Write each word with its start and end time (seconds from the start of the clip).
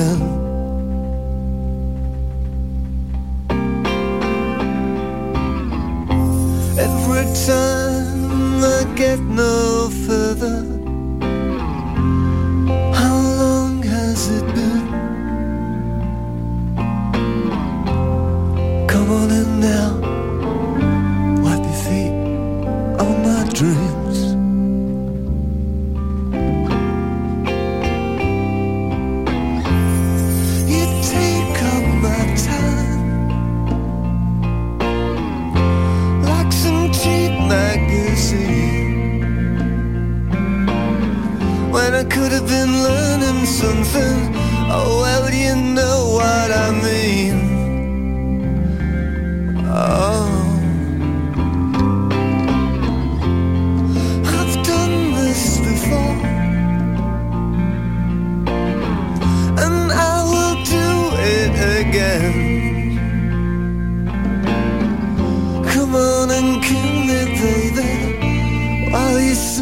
again. 0.00 0.39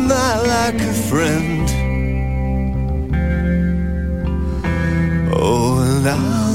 not 0.08 0.46
like 0.46 0.80
a 0.80 0.92
friend. 1.08 1.68
Oh, 5.34 5.80
and 5.80 6.08
I. 6.08 6.47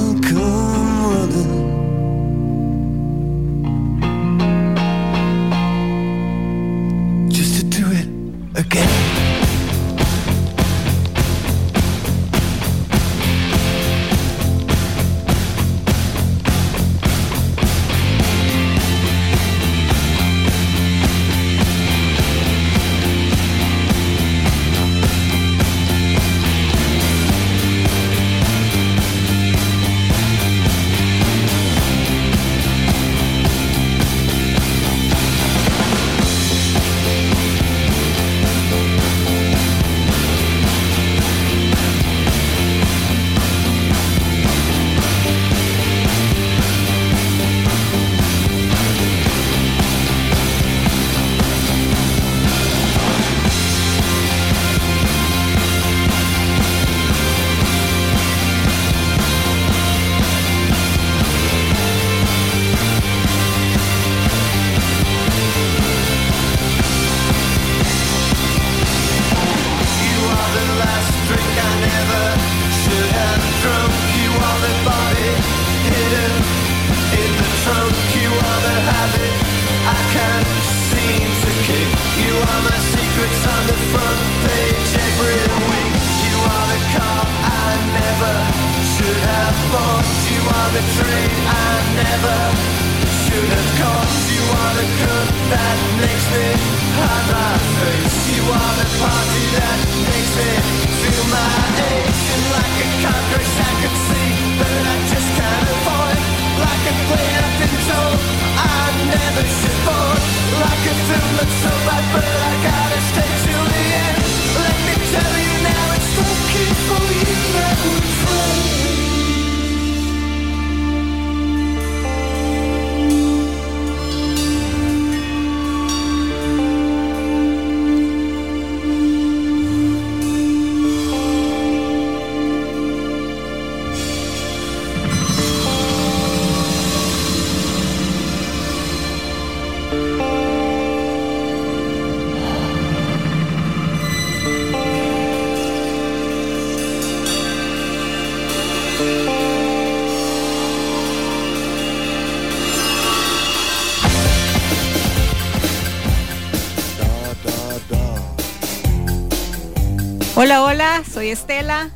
Estela 161.31 161.89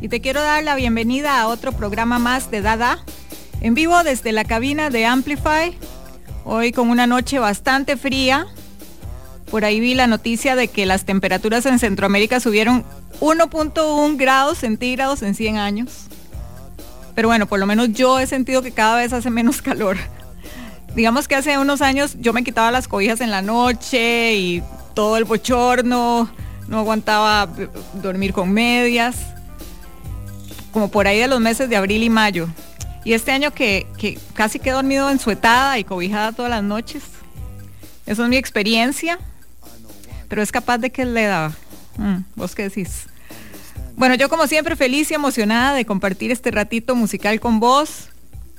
y 0.00 0.08
te 0.08 0.20
quiero 0.20 0.40
dar 0.40 0.62
la 0.64 0.74
bienvenida 0.74 1.40
a 1.40 1.48
otro 1.48 1.72
programa 1.72 2.18
más 2.18 2.50
de 2.50 2.62
Dada, 2.62 2.98
en 3.60 3.74
vivo 3.74 4.02
desde 4.02 4.32
la 4.32 4.44
cabina 4.44 4.90
de 4.90 5.06
Amplify, 5.06 5.76
hoy 6.44 6.72
con 6.72 6.88
una 6.88 7.06
noche 7.06 7.38
bastante 7.38 7.96
fría. 7.96 8.46
Por 9.50 9.64
ahí 9.64 9.80
vi 9.80 9.94
la 9.94 10.06
noticia 10.06 10.56
de 10.56 10.68
que 10.68 10.86
las 10.86 11.04
temperaturas 11.04 11.66
en 11.66 11.78
Centroamérica 11.78 12.40
subieron 12.40 12.84
1.1 13.20 14.16
grados 14.16 14.58
centígrados 14.58 15.22
en 15.22 15.34
100 15.34 15.58
años. 15.58 16.06
Pero 17.14 17.28
bueno, 17.28 17.46
por 17.46 17.58
lo 17.58 17.66
menos 17.66 17.92
yo 17.92 18.18
he 18.18 18.26
sentido 18.26 18.62
que 18.62 18.72
cada 18.72 18.96
vez 18.96 19.12
hace 19.12 19.30
menos 19.30 19.60
calor. 19.62 19.98
Digamos 20.94 21.28
que 21.28 21.36
hace 21.36 21.58
unos 21.58 21.82
años 21.82 22.16
yo 22.20 22.32
me 22.32 22.44
quitaba 22.44 22.70
las 22.70 22.88
cobijas 22.88 23.20
en 23.20 23.30
la 23.30 23.42
noche 23.42 24.36
y 24.36 24.62
todo 24.94 25.16
el 25.16 25.24
bochorno, 25.24 26.30
no 26.70 26.78
aguantaba 26.78 27.48
dormir 27.94 28.32
con 28.32 28.50
medias, 28.50 29.16
como 30.72 30.88
por 30.88 31.06
ahí 31.08 31.18
de 31.18 31.26
los 31.26 31.40
meses 31.40 31.68
de 31.68 31.76
abril 31.76 32.02
y 32.02 32.08
mayo. 32.08 32.48
Y 33.04 33.12
este 33.12 33.32
año 33.32 33.52
que, 33.52 33.86
casi 34.34 34.60
quedé 34.60 34.74
dormido 34.74 35.10
ensuetada 35.10 35.78
y 35.78 35.84
cobijada 35.84 36.32
todas 36.32 36.50
las 36.50 36.62
noches. 36.62 37.02
Eso 38.06 38.22
es 38.22 38.28
mi 38.28 38.36
experiencia, 38.36 39.18
pero 40.28 40.42
es 40.42 40.52
capaz 40.52 40.78
de 40.78 40.90
que 40.90 41.04
le 41.04 41.24
da. 41.24 41.52
Mm, 41.96 42.18
¿Vos 42.36 42.54
qué 42.54 42.62
decís? 42.64 43.06
Bueno, 43.96 44.14
yo 44.14 44.28
como 44.28 44.46
siempre 44.46 44.76
feliz 44.76 45.10
y 45.10 45.14
emocionada 45.14 45.74
de 45.74 45.84
compartir 45.84 46.30
este 46.30 46.52
ratito 46.52 46.94
musical 46.94 47.40
con 47.40 47.58
vos. 47.58 48.08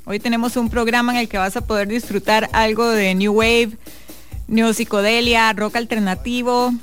Hoy 0.04 0.20
tenemos 0.20 0.58
un 0.58 0.70
programa 0.70 1.14
en 1.14 1.20
el 1.20 1.30
que 1.30 1.38
vas 1.38 1.56
a 1.56 1.62
poder 1.62 1.88
disfrutar 1.88 2.50
algo 2.52 2.90
de 2.90 3.16
New 3.16 3.34
Wave, 3.34 3.78
New 4.48 4.74
Psicodelia, 4.74 5.54
rock 5.54 5.78
alternativo, 5.78 6.74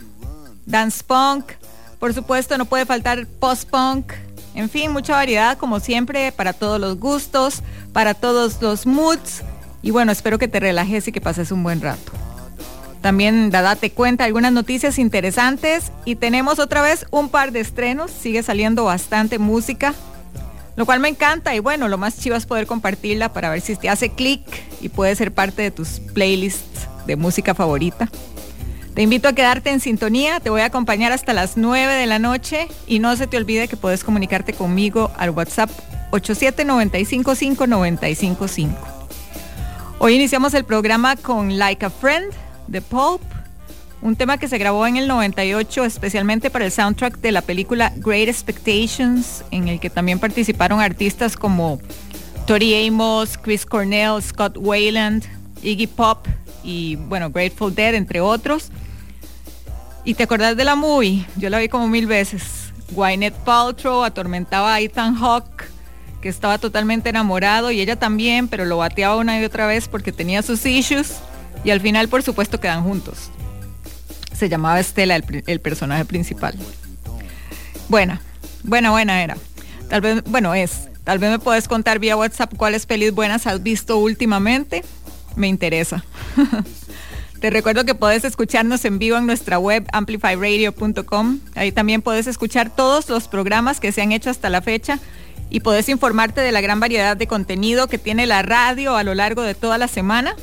dance 0.69 1.03
punk. 1.03 1.53
Por 1.99 2.15
supuesto, 2.15 2.56
no 2.56 2.67
puede 2.67 2.87
faltar 2.87 3.26
post-punk. 3.26 4.12
En 4.55 4.70
fin, 4.70 4.93
mucha 4.93 5.15
variedad 5.15 5.59
como 5.59 5.81
siempre 5.81 6.32
para 6.32 6.53
todos 6.53 6.81
los 6.81 6.99
gustos, 6.99 7.62
para 7.93 8.15
todos 8.15 8.62
los 8.62 8.87
moods. 8.87 9.43
Y 9.82 9.91
bueno, 9.91 10.12
espero 10.12 10.38
que 10.38 10.49
te 10.49 10.61
relajes 10.61 11.09
y 11.09 11.12
que 11.12 11.20
pases 11.20 11.50
un 11.50 11.62
buen 11.62 11.81
rato. 11.81 12.12
También 13.00 13.50
Dada 13.50 13.76
te 13.76 13.91
cuenta 13.91 14.25
algunas 14.25 14.53
noticias 14.53 14.99
interesantes 14.99 15.93
y 16.05 16.17
tenemos 16.17 16.59
otra 16.59 16.82
vez 16.82 17.06
un 17.11 17.29
par 17.29 17.53
de 17.53 17.61
estrenos. 17.61 18.11
Sigue 18.11 18.43
saliendo 18.43 18.85
bastante 18.85 19.38
música, 19.38 19.94
lo 20.75 20.85
cual 20.85 20.99
me 20.99 21.09
encanta 21.09 21.55
y 21.55 21.61
bueno, 21.61 21.87
lo 21.88 21.99
más 21.99 22.19
chivo 22.19 22.35
es 22.35 22.47
poder 22.47 22.67
compartirla 22.67 23.32
para 23.32 23.50
ver 23.50 23.61
si 23.61 23.76
te 23.76 23.88
hace 23.88 24.11
clic 24.11 24.43
y 24.81 24.88
puede 24.88 25.14
ser 25.14 25.32
parte 25.32 25.62
de 25.62 25.71
tus 25.71 26.00
playlists 26.12 26.88
de 27.06 27.14
música 27.14 27.55
favorita. 27.55 28.09
Te 28.99 29.05
invito 29.05 29.29
a 29.29 29.33
quedarte 29.33 29.71
en 29.71 29.79
sintonía, 29.79 30.41
te 30.41 30.50
voy 30.50 30.61
a 30.61 30.65
acompañar 30.65 31.12
hasta 31.12 31.33
las 31.33 31.56
9 31.56 31.95
de 31.95 32.06
la 32.06 32.19
noche 32.19 32.67
y 32.89 32.99
no 32.99 33.15
se 33.15 33.29
te 33.29 33.37
olvide 33.37 33.69
que 33.69 33.77
puedes 33.77 34.03
comunicarte 34.03 34.55
conmigo 34.55 35.12
al 35.17 35.31
WhatsApp 35.31 35.71
87955955. 36.11 38.75
Hoy 40.00 40.17
iniciamos 40.17 40.53
el 40.55 40.65
programa 40.65 41.15
con 41.15 41.59
Like 41.59 41.87
a 41.87 41.91
Friend 41.91 42.33
The 42.69 42.83
Pulp, 42.83 43.23
un 44.03 44.17
tema 44.17 44.37
que 44.37 44.49
se 44.49 44.59
grabó 44.59 44.85
en 44.85 44.97
el 44.97 45.06
98 45.06 45.85
especialmente 45.85 46.50
para 46.50 46.65
el 46.65 46.73
soundtrack 46.73 47.19
de 47.19 47.31
la 47.31 47.43
película 47.43 47.93
Great 47.99 48.27
Expectations, 48.27 49.45
en 49.53 49.69
el 49.69 49.79
que 49.79 49.91
también 49.91 50.19
participaron 50.19 50.81
artistas 50.81 51.37
como 51.37 51.79
Tori 52.49 52.89
Amos, 52.89 53.39
Chris 53.39 53.65
Cornell, 53.65 54.21
Scott 54.21 54.56
Wayland, 54.59 55.23
Iggy 55.62 55.87
Pop 55.87 56.27
y 56.65 56.97
bueno, 56.97 57.31
Grateful 57.31 57.73
Dead, 57.73 57.95
entre 57.95 58.21
otros. 58.21 58.73
¿Y 60.09 60.15
te 60.15 60.23
acordás 60.23 60.57
de 60.57 60.65
la 60.65 60.75
movie? 60.75 61.27
Yo 61.37 61.51
la 61.51 61.59
vi 61.59 61.69
como 61.69 61.87
mil 61.87 62.07
veces. 62.07 62.73
Gwyneth 62.93 63.35
Paltrow 63.45 64.05
atormentaba 64.05 64.73
a 64.73 64.81
Ethan 64.81 65.15
Hawke, 65.17 65.67
que 66.23 66.31
estaba 66.31 66.57
totalmente 66.57 67.11
enamorado, 67.11 67.71
y 67.71 67.83
ella 67.83 67.95
también, 67.97 68.49
pero 68.49 68.65
lo 68.65 68.79
bateaba 68.79 69.17
una 69.17 69.39
y 69.39 69.45
otra 69.45 69.67
vez 69.67 69.87
porque 69.87 70.11
tenía 70.11 70.41
sus 70.41 70.65
issues. 70.65 71.17
Y 71.63 71.73
al 71.73 71.83
final, 71.83 72.09
por 72.09 72.23
supuesto, 72.23 72.59
quedan 72.59 72.85
juntos. 72.85 73.29
Se 74.33 74.49
llamaba 74.49 74.81
Estela 74.81 75.15
el, 75.15 75.61
personaje 75.61 76.07
principal. 76.07 76.55
Buena, 77.91 78.23
buena, 78.63 78.91
buena 78.91 79.23
era. 79.23 79.37
Tal 79.91 80.01
vez, 80.01 80.25
bueno, 80.25 80.55
es. 80.55 80.89
Tal 81.05 81.19
vez 81.19 81.33
me 81.33 81.39
puedes 81.39 81.69
contar 81.69 81.99
vía 81.99 82.17
WhatsApp 82.17 82.55
cuáles 82.57 82.87
pelis 82.87 83.13
buenas 83.13 83.47
has 83.47 83.63
visto 83.63 83.99
últimamente. 83.99 84.87
Me 85.37 85.49
interesa. 85.49 86.03
Te 87.40 87.50
recuerdo 87.50 87.85
que 87.85 87.94
puedes 87.94 88.25
escucharnos 88.25 88.85
en 88.85 88.99
vivo 88.99 89.17
en 89.17 89.26
nuestra 89.26 89.58
web 89.58 89.87
amplifyradio.com. 89.93 91.40
Ahí 91.55 91.73
también 91.73 92.02
puedes 92.02 92.26
escuchar 92.26 92.75
todos 92.75 93.08
los 93.08 93.29
programas 93.29 93.81
que 93.81 93.93
se 93.93 94.02
han 94.02 94.12
hecho 94.12 94.31
hasta 94.31 94.50
la 94.50 94.61
fecha 94.61 94.99
y 95.50 95.61
puedes 95.61 95.88
informarte 95.88 96.40
de 96.40 96.52
la 96.52 96.61
gran 96.61 96.81
variedad 96.81 97.17
de 97.17 97.26
contenido 97.26 97.87
que 97.87 97.99
tiene 97.99 98.26
la 98.26 98.43
radio 98.43 98.96
a 98.96 99.05
lo 99.05 99.14
largo 99.14 99.43
de 99.43 99.55
toda 99.55 99.79
la 99.79 99.88
semana 99.88 100.35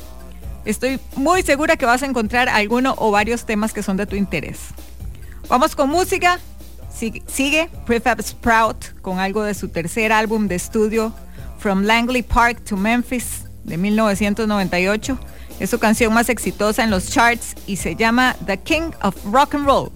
Estoy 0.66 0.98
muy 1.14 1.44
segura 1.44 1.76
que 1.76 1.86
vas 1.86 2.02
a 2.02 2.06
encontrar 2.06 2.48
alguno 2.48 2.96
o 2.98 3.12
varios 3.12 3.46
temas 3.46 3.72
que 3.72 3.84
son 3.84 3.96
de 3.96 4.04
tu 4.04 4.16
interés. 4.16 4.58
Vamos 5.48 5.76
con 5.76 5.88
música. 5.88 6.40
Sigue 6.90 7.70
Prefab 7.86 8.20
Sprout 8.20 9.00
con 9.00 9.20
algo 9.20 9.44
de 9.44 9.54
su 9.54 9.68
tercer 9.68 10.12
álbum 10.12 10.48
de 10.48 10.56
estudio, 10.56 11.14
From 11.60 11.84
Langley 11.84 12.22
Park 12.22 12.64
to 12.64 12.76
Memphis, 12.76 13.44
de 13.62 13.76
1998. 13.76 15.18
Es 15.58 15.70
su 15.70 15.78
canción 15.78 16.12
más 16.12 16.28
exitosa 16.28 16.84
en 16.84 16.90
los 16.90 17.10
charts 17.10 17.54
y 17.66 17.76
se 17.76 17.96
llama 17.96 18.36
The 18.44 18.58
King 18.58 18.90
of 19.02 19.16
Rock 19.24 19.54
and 19.54 19.66
Roll. 19.66 19.90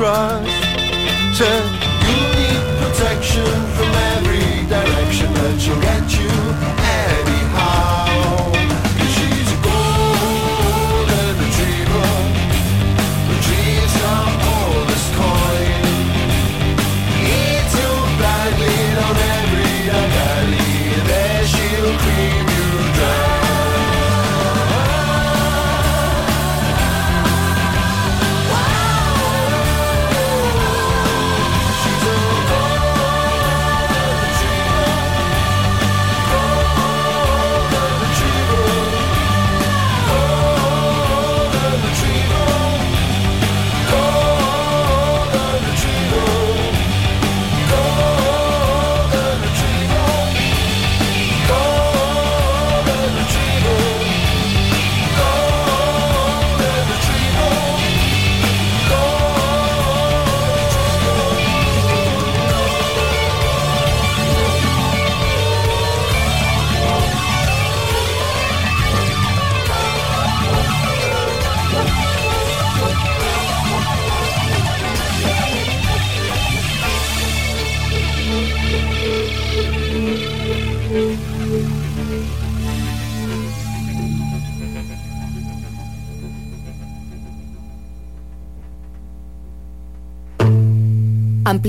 Run. 0.00 0.59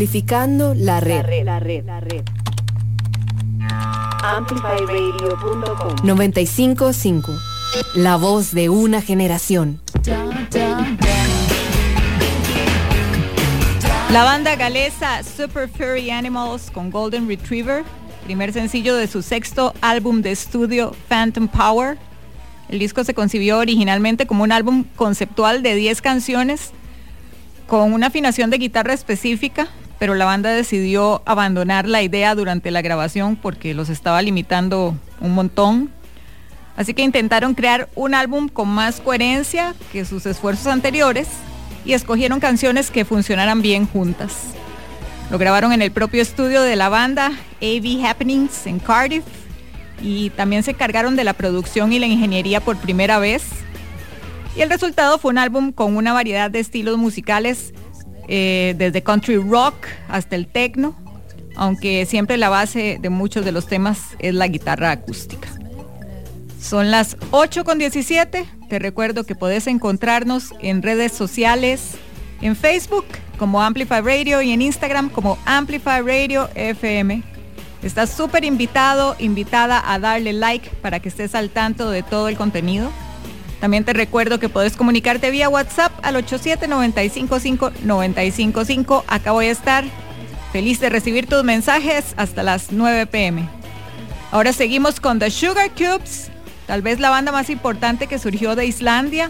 Amplificando 0.02 0.74
la 0.74 1.00
red. 1.00 1.18
La 1.46 1.60
red, 1.60 1.86
la 1.86 2.00
red, 2.00 2.24
Amplifyradio.com 4.24 5.96
955. 6.04 7.32
La 7.94 8.16
voz 8.16 8.52
de 8.52 8.70
una 8.70 9.04
generación. 9.04 9.80
La 14.10 14.24
banda 14.24 14.56
galesa 14.56 15.22
Super 15.22 15.70
Furry 15.70 16.10
Animals 16.10 16.72
con 16.72 16.90
Golden 16.90 17.28
Retriever, 17.28 17.84
primer 18.24 18.54
sencillo 18.54 18.96
de 18.96 19.06
su 19.06 19.22
sexto 19.22 19.76
álbum 19.82 20.24
de 20.24 20.32
estudio 20.32 20.96
Phantom 21.10 21.48
Power. 21.48 22.00
El 22.70 22.80
disco 22.80 23.04
se 23.04 23.14
concibió 23.14 23.60
originalmente 23.60 24.26
como 24.26 24.42
un 24.42 24.52
álbum 24.52 24.84
conceptual 24.96 25.62
de 25.62 25.76
10 25.76 26.02
canciones 26.02 26.72
con 27.68 27.94
una 27.94 28.08
afinación 28.08 28.50
de 28.50 28.58
guitarra 28.58 28.94
específica, 28.94 29.68
pero 30.02 30.16
la 30.16 30.26
banda 30.26 30.50
decidió 30.50 31.22
abandonar 31.28 31.88
la 31.88 32.02
idea 32.02 32.34
durante 32.34 32.72
la 32.72 32.82
grabación 32.82 33.36
porque 33.36 33.76
los 33.76 33.88
estaba 33.88 34.20
limitando 34.24 34.98
un 35.20 35.36
montón. 35.36 35.92
Así 36.76 36.96
que 36.96 37.04
intentaron 37.04 37.54
crear 37.54 37.88
un 37.94 38.16
álbum 38.16 38.50
con 38.50 38.68
más 38.68 39.00
coherencia 39.00 39.76
que 39.92 40.04
sus 40.04 40.26
esfuerzos 40.26 40.66
anteriores 40.66 41.28
y 41.86 41.94
escogieron 41.94 42.40
canciones 42.40 42.90
que 42.90 43.06
funcionaran 43.06 43.62
bien 43.62 43.86
juntas. 43.86 44.46
Lo 45.30 45.38
grabaron 45.38 45.72
en 45.72 45.84
el 45.84 45.92
propio 45.92 46.24
estudio 46.24 46.64
de 46.64 46.76
la 46.76 46.90
banda 46.90 47.34
AV 47.62 48.04
Happenings 48.04 48.66
en 48.66 48.80
Cardiff 48.80 49.24
y 50.02 50.32
también 50.32 50.64
se 50.64 50.72
encargaron 50.72 51.16
de 51.16 51.26
la 51.26 51.34
producción 51.34 51.94
y 51.94 52.00
la 52.00 52.08
ingeniería 52.08 52.60
por 52.60 52.76
primera 52.78 53.20
vez. 53.20 53.44
Y 54.56 54.62
el 54.62 54.70
resultado 54.72 55.20
fue 55.20 55.30
un 55.30 55.38
álbum 55.38 55.72
con 55.72 55.96
una 55.96 56.12
variedad 56.12 56.50
de 56.50 56.60
estilos 56.60 56.98
musicales, 56.98 57.72
eh, 58.34 58.76
desde 58.78 59.04
country 59.04 59.36
rock 59.36 59.76
hasta 60.08 60.38
el 60.38 60.48
techno, 60.48 60.96
aunque 61.58 62.06
siempre 62.06 62.38
la 62.38 62.48
base 62.48 62.98
de 63.02 63.10
muchos 63.10 63.44
de 63.44 63.52
los 63.52 63.68
temas 63.68 64.16
es 64.20 64.34
la 64.34 64.48
guitarra 64.48 64.92
acústica. 64.92 65.50
Son 66.58 66.92
las 66.92 67.18
8 67.32 67.66
con 67.66 67.78
17. 67.78 68.46
Te 68.70 68.80
recuerdo 68.80 69.26
que 69.26 69.36
podés 69.36 69.68
encontrarnos 69.68 70.54
en 70.62 70.82
redes 70.82 71.12
sociales, 71.12 71.96
en 72.40 72.56
Facebook 72.56 73.04
como 73.38 73.62
Amplify 73.62 74.00
Radio 74.00 74.42
y 74.42 74.52
en 74.52 74.62
Instagram 74.62 75.10
como 75.10 75.38
Amplify 75.44 76.02
Radio 76.02 76.48
FM. 76.56 77.24
Estás 77.84 78.12
súper 78.12 78.46
invitado, 78.46 79.18
invitada 79.20 79.84
a 79.92 80.00
darle 80.00 80.32
like 80.32 80.70
para 80.82 81.02
que 81.02 81.10
estés 81.10 81.36
al 81.36 81.50
tanto 81.50 81.92
de 81.92 82.02
todo 82.02 82.30
el 82.30 82.38
contenido. 82.38 82.92
También 83.62 83.86
te 83.86 83.94
recuerdo 83.94 84.40
que 84.40 84.50
puedes 84.50 84.76
comunicarte 84.76 85.32
vía 85.32 85.48
WhatsApp 85.48 85.94
al 86.04 86.16
87-955-955. 86.16 89.06
Acá 89.08 89.32
voy 89.32 89.46
a 89.46 89.52
estar 89.52 89.86
feliz 90.52 90.82
de 90.82 90.90
recibir 90.90 91.28
tus 91.28 91.46
mensajes 91.46 92.14
hasta 92.18 92.44
las 92.44 92.74
9 92.74 93.06
pm. 93.06 93.48
Ahora 94.32 94.52
seguimos 94.52 95.00
con 95.00 95.18
The 95.20 95.32
Sugar 95.32 95.72
Cubes 95.72 96.30
tal 96.72 96.82
vez 96.82 97.02
la 97.02 97.10
banda 97.10 97.34
más 97.34 97.50
importante 97.50 98.08
que 98.08 98.18
surgió 98.18 98.56
de 98.56 98.66
Islandia. 98.66 99.30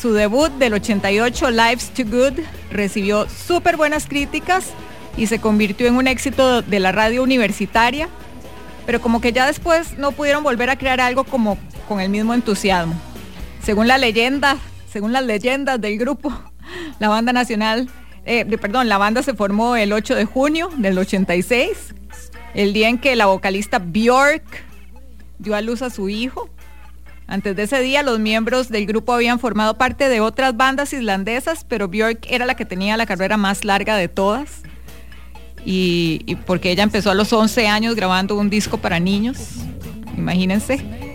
Su 0.00 0.14
debut 0.14 0.50
del 0.52 0.72
88, 0.72 1.50
Lives 1.50 1.90
Too 1.90 2.06
Good, 2.06 2.40
recibió 2.70 3.28
súper 3.28 3.76
buenas 3.76 4.06
críticas 4.06 4.68
y 5.18 5.26
se 5.26 5.38
convirtió 5.38 5.86
en 5.86 5.96
un 5.96 6.06
éxito 6.06 6.62
de 6.62 6.80
la 6.80 6.92
radio 6.92 7.22
universitaria, 7.22 8.08
pero 8.86 9.02
como 9.02 9.20
que 9.20 9.34
ya 9.34 9.46
después 9.46 9.98
no 9.98 10.12
pudieron 10.12 10.42
volver 10.42 10.70
a 10.70 10.76
crear 10.76 11.02
algo 11.02 11.24
como 11.24 11.58
con 11.86 12.00
el 12.00 12.08
mismo 12.08 12.32
entusiasmo. 12.32 12.98
Según 13.62 13.88
la 13.88 13.98
leyenda, 13.98 14.56
según 14.90 15.12
las 15.12 15.24
leyendas 15.24 15.80
del 15.80 15.98
grupo, 15.98 16.32
la 16.98 17.08
banda 17.08 17.32
nacional, 17.32 17.88
eh, 18.24 18.44
perdón, 18.58 18.88
la 18.88 18.98
banda 18.98 19.22
se 19.22 19.34
formó 19.34 19.76
el 19.76 19.92
8 19.92 20.14
de 20.14 20.24
junio 20.24 20.70
del 20.76 20.98
86, 20.98 21.94
el 22.54 22.72
día 22.72 22.88
en 22.88 22.98
que 22.98 23.16
la 23.16 23.26
vocalista 23.26 23.78
Björk 23.78 24.44
dio 25.38 25.54
a 25.54 25.60
luz 25.60 25.82
a 25.82 25.90
su 25.90 26.08
hijo. 26.08 26.48
Antes 27.26 27.54
de 27.54 27.62
ese 27.62 27.80
día, 27.80 28.02
los 28.02 28.18
miembros 28.18 28.70
del 28.70 28.86
grupo 28.86 29.12
habían 29.12 29.38
formado 29.38 29.78
parte 29.78 30.08
de 30.08 30.20
otras 30.20 30.56
bandas 30.56 30.92
islandesas, 30.92 31.64
pero 31.64 31.86
Björk 31.88 32.26
era 32.28 32.44
la 32.44 32.56
que 32.56 32.64
tenía 32.64 32.96
la 32.96 33.06
carrera 33.06 33.36
más 33.36 33.64
larga 33.64 33.96
de 33.96 34.08
todas. 34.08 34.62
Y, 35.64 36.36
porque 36.46 36.70
ella 36.70 36.82
empezó 36.82 37.10
a 37.10 37.14
los 37.14 37.32
11 37.32 37.68
años 37.68 37.94
grabando 37.94 38.36
un 38.36 38.48
disco 38.48 38.78
para 38.78 38.98
niños, 38.98 39.36
imagínense. 40.16 41.09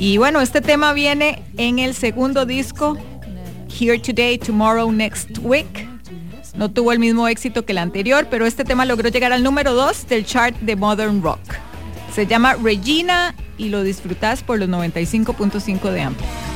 Y 0.00 0.16
bueno, 0.16 0.40
este 0.40 0.62
tema 0.62 0.94
viene 0.94 1.42
en 1.58 1.78
el 1.78 1.92
segundo 1.92 2.46
disco, 2.46 2.96
Here 3.68 3.98
Today, 3.98 4.38
Tomorrow, 4.38 4.90
Next 4.90 5.36
Week. 5.42 5.86
No 6.54 6.70
tuvo 6.70 6.92
el 6.92 6.98
mismo 6.98 7.28
éxito 7.28 7.66
que 7.66 7.72
el 7.72 7.78
anterior, 7.78 8.26
pero 8.30 8.46
este 8.46 8.64
tema 8.64 8.86
logró 8.86 9.10
llegar 9.10 9.34
al 9.34 9.42
número 9.42 9.74
2 9.74 10.08
del 10.08 10.24
chart 10.24 10.56
de 10.60 10.74
Modern 10.74 11.22
Rock. 11.22 11.40
Se 12.14 12.26
llama 12.26 12.54
Regina 12.54 13.34
y 13.58 13.68
lo 13.68 13.82
disfrutas 13.82 14.42
por 14.42 14.58
los 14.58 14.70
95.5 14.70 15.90
de 15.90 16.00
amplio. 16.00 16.49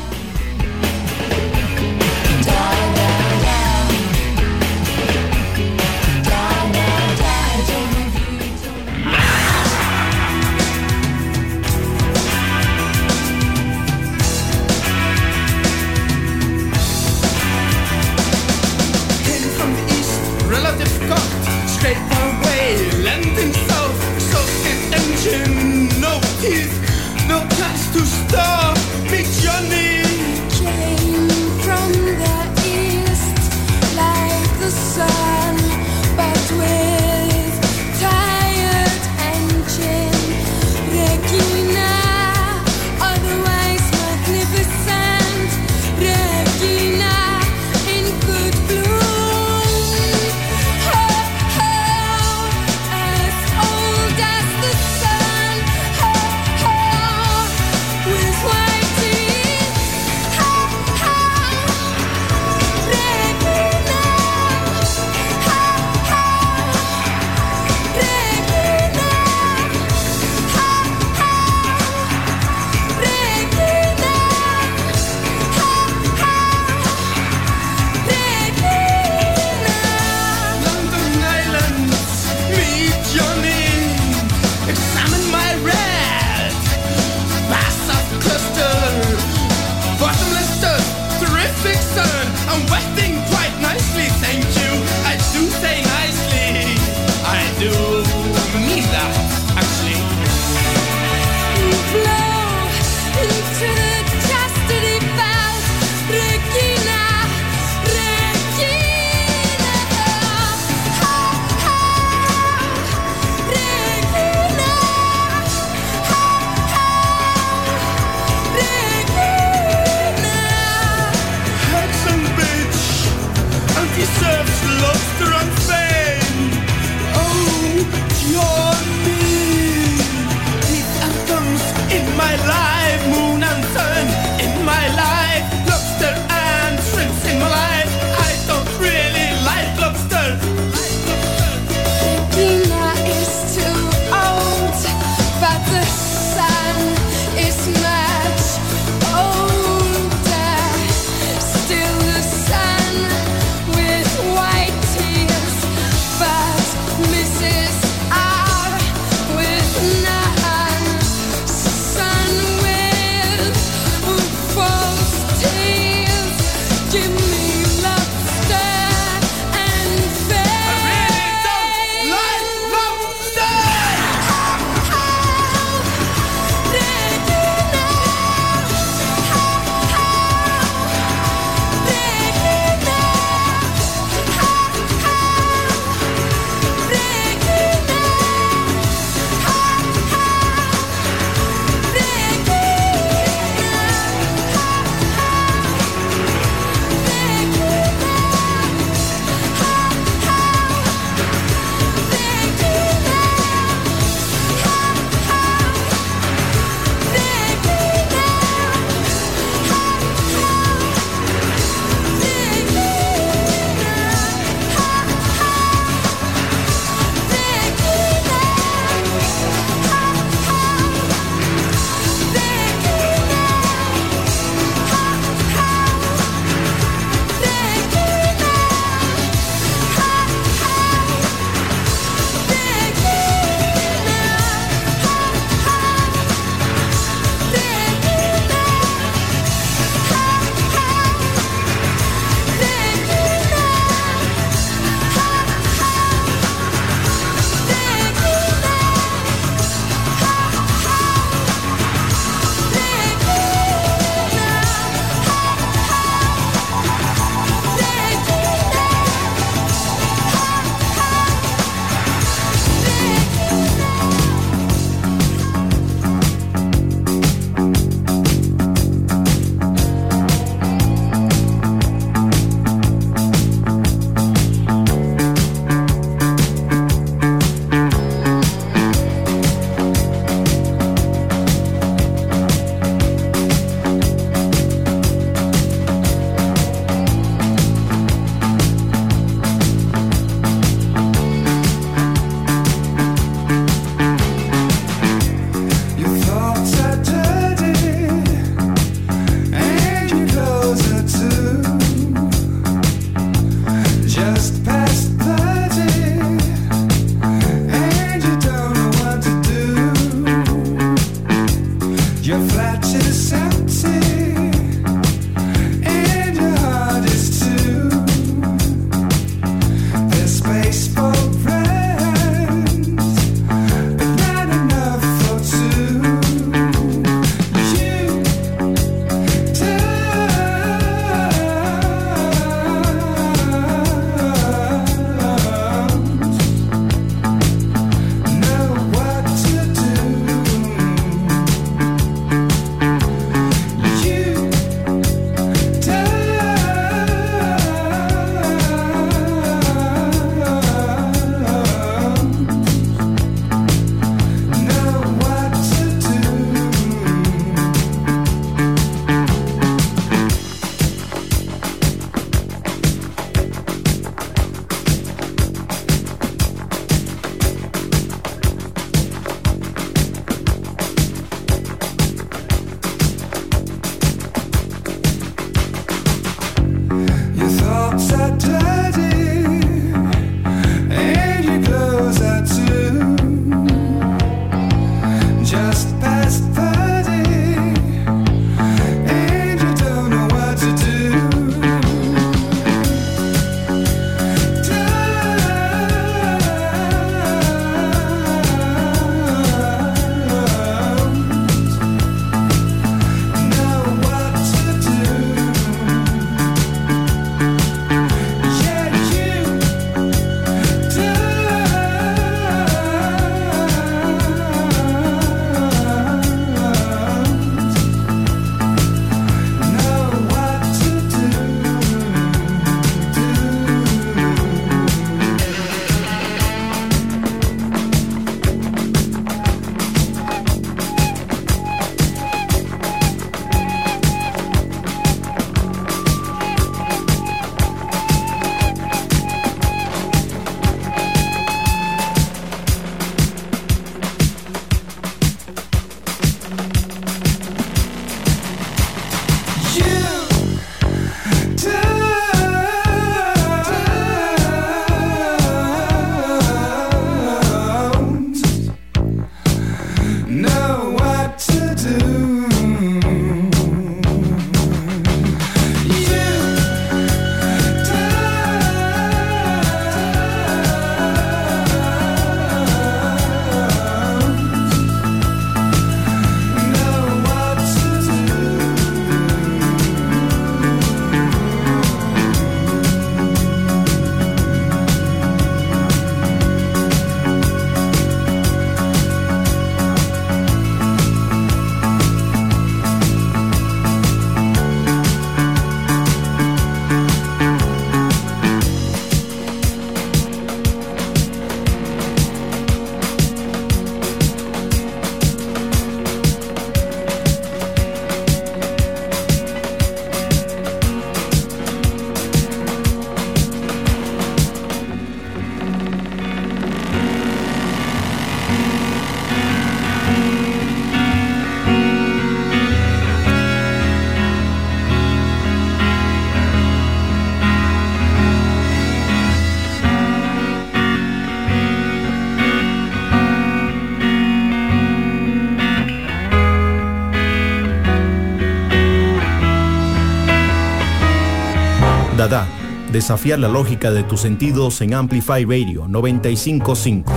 Desafiar 543.04 543.38
la 543.38 543.48
lógica 543.48 543.90
de 543.90 544.02
tus 544.02 544.22
sentidos 544.22 544.80
en 544.80 544.94
Amplify 544.94 545.44
Radio 545.44 545.86
955. 545.86 547.12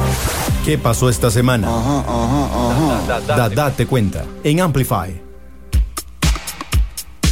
¿Qué 0.65 0.77
pasó 0.77 1.09
esta 1.09 1.31
semana? 1.31 1.69
Dada 3.25 3.71
te 3.71 3.85
cuenta 3.85 4.25
en 4.43 4.59
Amplify. 4.59 5.21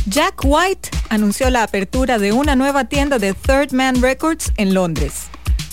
Jack 0.05 0.39
White 0.45 0.89
anunció 1.09 1.49
la 1.49 1.63
apertura 1.63 2.17
de 2.17 2.31
una 2.31 2.55
nueva 2.55 2.85
tienda 2.85 3.19
de 3.19 3.33
Third 3.33 3.73
Man 3.73 4.01
Records 4.01 4.53
en 4.55 4.73
Londres. 4.73 5.23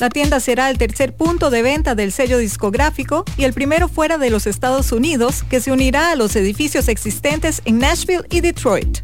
La 0.01 0.11
tienda 0.11 0.41
será 0.41 0.69
el 0.69 0.77
tercer 0.77 1.15
punto 1.15 1.51
de 1.51 1.63
venta 1.63 1.95
del 1.95 2.11
sello 2.11 2.39
discográfico 2.39 3.25
y 3.37 3.45
el 3.45 3.53
primero 3.53 3.87
fuera 3.87 4.19
de 4.19 4.31
los 4.31 4.49
Estados 4.49 4.91
Unidos 4.91 5.45
que 5.49 5.61
se 5.61 5.71
unirá 5.71 6.11
a 6.11 6.17
los 6.17 6.35
edificios 6.35 6.89
existentes 6.89 7.63
en 7.65 7.79
Nashville 7.79 8.27
y 8.29 8.41
Detroit. 8.41 9.02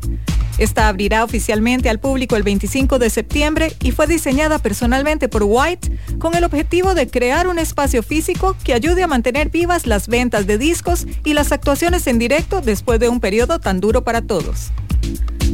Esta 0.59 0.89
abrirá 0.89 1.23
oficialmente 1.23 1.89
al 1.89 2.01
público 2.01 2.35
el 2.37 2.43
25 2.43 2.99
de 2.99 3.11
septiembre 3.11 3.73
y 3.81 3.93
fue 3.93 4.09
diseñada 4.09 4.59
personalmente 4.59 5.29
por 5.29 5.45
White 5.45 5.91
con 6.19 6.35
el 6.35 6.45
objetivo 6.45 6.95
de 6.95 7.07
crear 7.07 7.47
un 7.47 7.61
espacio 7.61 8.03
físico 8.03 8.57
que 8.65 8.75
ayude 8.75 9.05
a 9.05 9.07
mantener 9.07 9.51
vivas 9.51 9.87
las 9.87 10.09
ventas 10.09 10.47
de 10.47 10.59
discos 10.59 11.07
y 11.25 11.35
las 11.35 11.53
actuaciones 11.53 12.07
en 12.09 12.19
directo 12.19 12.61
después 12.61 12.99
de 12.99 13.09
un 13.09 13.21
periodo 13.21 13.61
tan 13.61 13.81
duro 13.81 14.03
para 14.03 14.21
todos. 14.21 14.73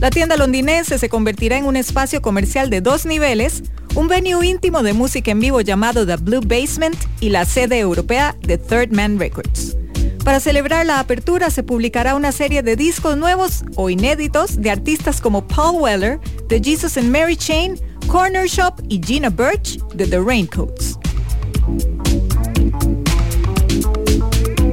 La 0.01 0.11
tienda 0.11 0.37
londinense 0.37 0.99
se 0.99 1.09
convertirá 1.09 1.59
en 1.59 1.67
un 1.67 1.77
espacio 1.77 2.23
comercial 2.23 2.71
de 2.71 2.81
dos 2.81 3.07
niveles, 3.07 3.63
un 3.95 4.09
venue 4.09 4.47
íntimo 4.47 4.83
de 4.83 4.93
música 4.93 5.31
en 5.31 5.41
vivo 5.41 5.61
llamado 5.61 6.07
The 6.07 6.17
Blue 6.17 6.41
Basement 6.41 6.97
y 7.21 7.29
la 7.29 7.45
sede 7.45 7.79
europea 7.79 8.35
de 8.41 8.59
Third 8.59 8.91
Man 8.93 9.19
Records. 9.19 9.77
Para 10.25 10.41
celebrar 10.41 10.87
la 10.87 11.01
apertura 11.01 11.51
se 11.51 11.63
publicará 11.63 12.15
una 12.15 12.33
serie 12.33 12.63
de 12.63 12.77
discos 12.77 13.19
nuevos 13.19 13.63
o 13.77 13.91
inéditos 13.91 14.59
de 14.59 14.71
artistas 14.71 15.21
como 15.21 15.47
Paul 15.47 15.83
Weller, 15.83 16.19
The 16.49 16.63
Jesus 16.65 16.97
and 16.97 17.11
Mary 17.11 17.37
Chain, 17.37 17.79
Corner 18.07 18.47
Shop 18.47 18.83
y 18.89 19.03
Gina 19.05 19.29
Birch 19.29 19.79
de 19.95 20.07
The 20.07 20.21
Raincoats. 20.21 20.99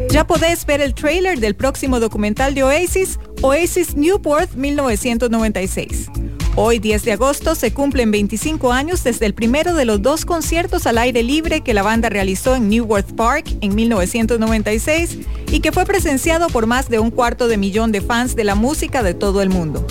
Ya 0.10 0.26
podés 0.26 0.66
ver 0.66 0.80
el 0.80 0.94
trailer 0.94 1.40
del 1.40 1.56
próximo 1.56 2.00
documental 2.00 2.56
de 2.56 2.64
Oasis, 2.64 3.20
Oasis 3.42 3.96
Newport 3.96 4.54
1996. 4.56 6.31
Hoy, 6.58 6.80
10 6.80 7.06
de 7.06 7.14
agosto, 7.14 7.56
se 7.56 7.74
cumplen 7.74 8.12
25 8.12 8.74
años 8.74 9.06
desde 9.06 9.26
el 9.26 9.34
primero 9.34 9.74
de 9.74 9.86
los 9.86 10.02
dos 10.02 10.26
conciertos 10.26 10.86
al 10.86 10.98
aire 10.98 11.24
libre 11.24 11.62
que 11.62 11.74
la 11.74 11.82
banda 11.82 12.10
realizó 12.10 12.56
en 12.56 12.68
Newport 12.68 13.10
Park 13.14 13.46
en 13.62 13.74
1996 13.74 15.20
y 15.50 15.62
que 15.62 15.72
fue 15.72 15.86
presenciado 15.86 16.48
por 16.50 16.68
más 16.68 16.90
de 16.90 17.00
un 17.00 17.10
cuarto 17.10 17.48
de 17.48 17.56
millón 17.56 17.94
de 17.94 18.02
fans 18.02 18.36
de 18.36 18.44
la 18.44 18.56
música 18.56 19.02
de 19.02 19.14
todo 19.14 19.42
el 19.42 19.50
mundo. 19.50 19.88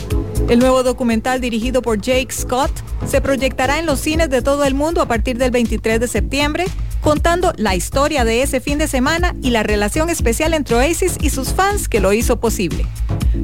El 0.50 0.58
nuevo 0.58 0.82
documental 0.82 1.40
dirigido 1.40 1.80
por 1.80 1.98
Jake 1.98 2.30
Scott 2.30 2.72
se 3.06 3.22
proyectará 3.22 3.78
en 3.78 3.86
los 3.86 3.98
cines 3.98 4.28
de 4.28 4.42
todo 4.42 4.64
el 4.64 4.74
mundo 4.74 5.00
a 5.00 5.08
partir 5.08 5.38
del 5.38 5.50
23 5.50 5.98
de 5.98 6.08
septiembre 6.08 6.66
contando 7.00 7.52
la 7.56 7.74
historia 7.74 8.24
de 8.24 8.42
ese 8.42 8.60
fin 8.60 8.78
de 8.78 8.88
semana 8.88 9.34
y 9.42 9.50
la 9.50 9.62
relación 9.62 10.10
especial 10.10 10.54
entre 10.54 10.76
Oasis 10.76 11.16
y 11.20 11.30
sus 11.30 11.52
fans 11.52 11.88
que 11.88 12.00
lo 12.00 12.12
hizo 12.12 12.40
posible. 12.40 12.86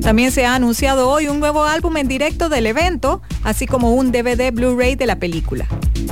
También 0.03 0.31
se 0.31 0.45
ha 0.45 0.55
anunciado 0.55 1.09
hoy 1.09 1.29
un 1.29 1.40
nuevo 1.40 1.64
álbum 1.64 1.97
en 1.97 2.09
directo 2.09 2.49
del 2.49 2.66
evento, 2.66 3.23
así 3.42 3.66
como 3.66 3.92
un 3.95 4.12
DVD 4.12 4.53
Blu-ray 4.53 4.95
de 4.95 5.07
la 5.07 5.19
película. 5.19 5.66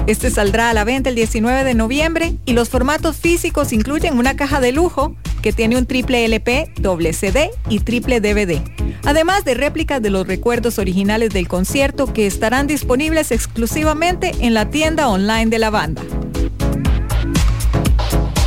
Este 0.07 0.30
saldrá 0.30 0.70
a 0.70 0.74
la 0.74 0.85
venta 0.85 1.11
el 1.11 1.16
19 1.16 1.64
de 1.64 1.74
noviembre 1.74 2.35
y 2.44 2.52
los 2.52 2.68
formatos 2.68 3.16
físicos 3.16 3.72
incluyen 3.72 4.18
una 4.18 4.37
caja 4.37 4.61
de 4.61 4.72
lujo 4.72 5.14
que 5.42 5.52
tiene 5.52 5.76
un 5.76 5.87
triple 5.87 6.24
LP, 6.24 6.72
doble 6.76 7.12
CD 7.12 7.50
y 7.68 7.80
triple 7.80 8.20
DVD, 8.20 8.62
además 9.04 9.44
de 9.44 9.54
réplicas 9.54 10.00
de 10.00 10.11
los 10.11 10.26
recuerdos 10.26 10.78
originales 10.78 11.30
del 11.30 11.48
concierto 11.48 12.12
que 12.12 12.26
estarán 12.26 12.66
disponibles 12.66 13.30
exclusivamente 13.30 14.33
en 14.40 14.54
la 14.54 14.70
tienda 14.70 15.09
online 15.09 15.46
de 15.46 15.59
la 15.59 15.70
banda. 15.70 16.02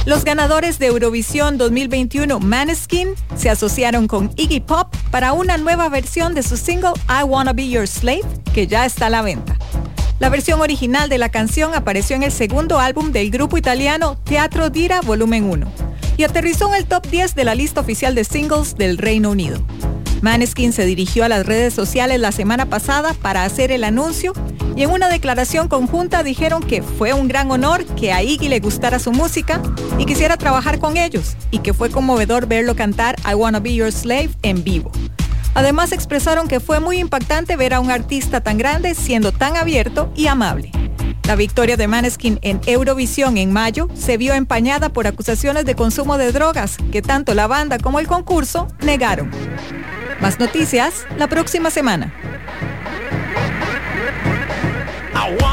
Los 0.07 0.23
ganadores 0.23 0.79
de 0.79 0.85
Eurovisión 0.85 1.57
2021 1.57 2.39
Maneskin 2.39 3.09
se 3.35 3.49
asociaron 3.49 4.07
con 4.07 4.31
Iggy 4.37 4.61
Pop 4.61 4.87
para 5.11 5.33
una 5.33 5.57
nueva 5.57 5.89
versión 5.89 6.33
de 6.33 6.43
su 6.43 6.55
single 6.55 6.93
I 7.09 7.23
Wanna 7.25 7.51
Be 7.51 7.67
Your 7.67 7.85
Slave, 7.89 8.23
que 8.53 8.67
ya 8.67 8.85
está 8.85 9.07
a 9.07 9.09
la 9.09 9.21
venta. 9.21 9.57
La 10.19 10.29
versión 10.29 10.61
original 10.61 11.09
de 11.09 11.17
la 11.17 11.27
canción 11.27 11.75
apareció 11.75 12.15
en 12.15 12.23
el 12.23 12.31
segundo 12.31 12.79
álbum 12.79 13.11
del 13.11 13.29
grupo 13.31 13.57
italiano 13.57 14.17
Teatro 14.23 14.69
Dira 14.69 15.01
Volumen 15.01 15.43
1 15.43 15.67
y 16.15 16.23
aterrizó 16.23 16.69
en 16.69 16.75
el 16.75 16.85
top 16.85 17.05
10 17.05 17.35
de 17.35 17.43
la 17.43 17.53
lista 17.53 17.81
oficial 17.81 18.15
de 18.15 18.23
singles 18.23 18.77
del 18.77 18.97
Reino 18.97 19.31
Unido. 19.31 19.59
Maneskin 20.21 20.73
se 20.73 20.85
dirigió 20.85 21.23
a 21.23 21.29
las 21.29 21.45
redes 21.45 21.73
sociales 21.73 22.19
la 22.19 22.31
semana 22.31 22.65
pasada 22.65 23.13
para 23.13 23.43
hacer 23.43 23.71
el 23.71 23.83
anuncio 23.83 24.33
y 24.75 24.83
en 24.83 24.89
una 24.89 25.09
declaración 25.09 25.67
conjunta 25.67 26.23
dijeron 26.23 26.63
que 26.63 26.81
fue 26.81 27.13
un 27.13 27.27
gran 27.27 27.49
honor 27.51 27.85
que 27.85 28.13
a 28.13 28.23
Iggy 28.23 28.47
le 28.47 28.59
gustara 28.59 28.99
su 28.99 29.11
música 29.11 29.61
y 29.97 30.05
quisiera 30.05 30.37
trabajar 30.37 30.79
con 30.79 30.97
ellos 30.97 31.35
y 31.51 31.59
que 31.59 31.73
fue 31.73 31.89
conmovedor 31.89 32.47
verlo 32.47 32.75
cantar 32.75 33.15
I 33.29 33.33
Wanna 33.33 33.59
Be 33.59 33.75
Your 33.75 33.91
Slave 33.91 34.29
en 34.41 34.63
vivo. 34.63 34.91
Además 35.53 35.91
expresaron 35.91 36.47
que 36.47 36.59
fue 36.59 36.79
muy 36.79 36.99
impactante 36.99 37.55
ver 37.55 37.73
a 37.73 37.79
un 37.79 37.89
artista 37.89 38.41
tan 38.41 38.57
grande 38.57 38.93
siendo 38.93 39.31
tan 39.31 39.57
abierto 39.57 40.11
y 40.15 40.27
amable. 40.27 40.71
La 41.27 41.35
victoria 41.35 41.75
de 41.75 41.87
Maneskin 41.87 42.39
en 42.41 42.61
Eurovisión 42.67 43.37
en 43.37 43.51
mayo 43.51 43.89
se 43.95 44.17
vio 44.17 44.33
empañada 44.33 44.89
por 44.89 45.07
acusaciones 45.07 45.65
de 45.65 45.75
consumo 45.75 46.17
de 46.17 46.31
drogas 46.31 46.77
que 46.91 47.01
tanto 47.01 47.33
la 47.33 47.47
banda 47.47 47.79
como 47.79 47.99
el 47.99 48.07
concurso 48.07 48.67
negaron. 48.81 49.29
Más 50.21 50.39
noticias 50.39 51.05
la 51.17 51.27
próxima 51.27 51.69
semana. 51.69 52.11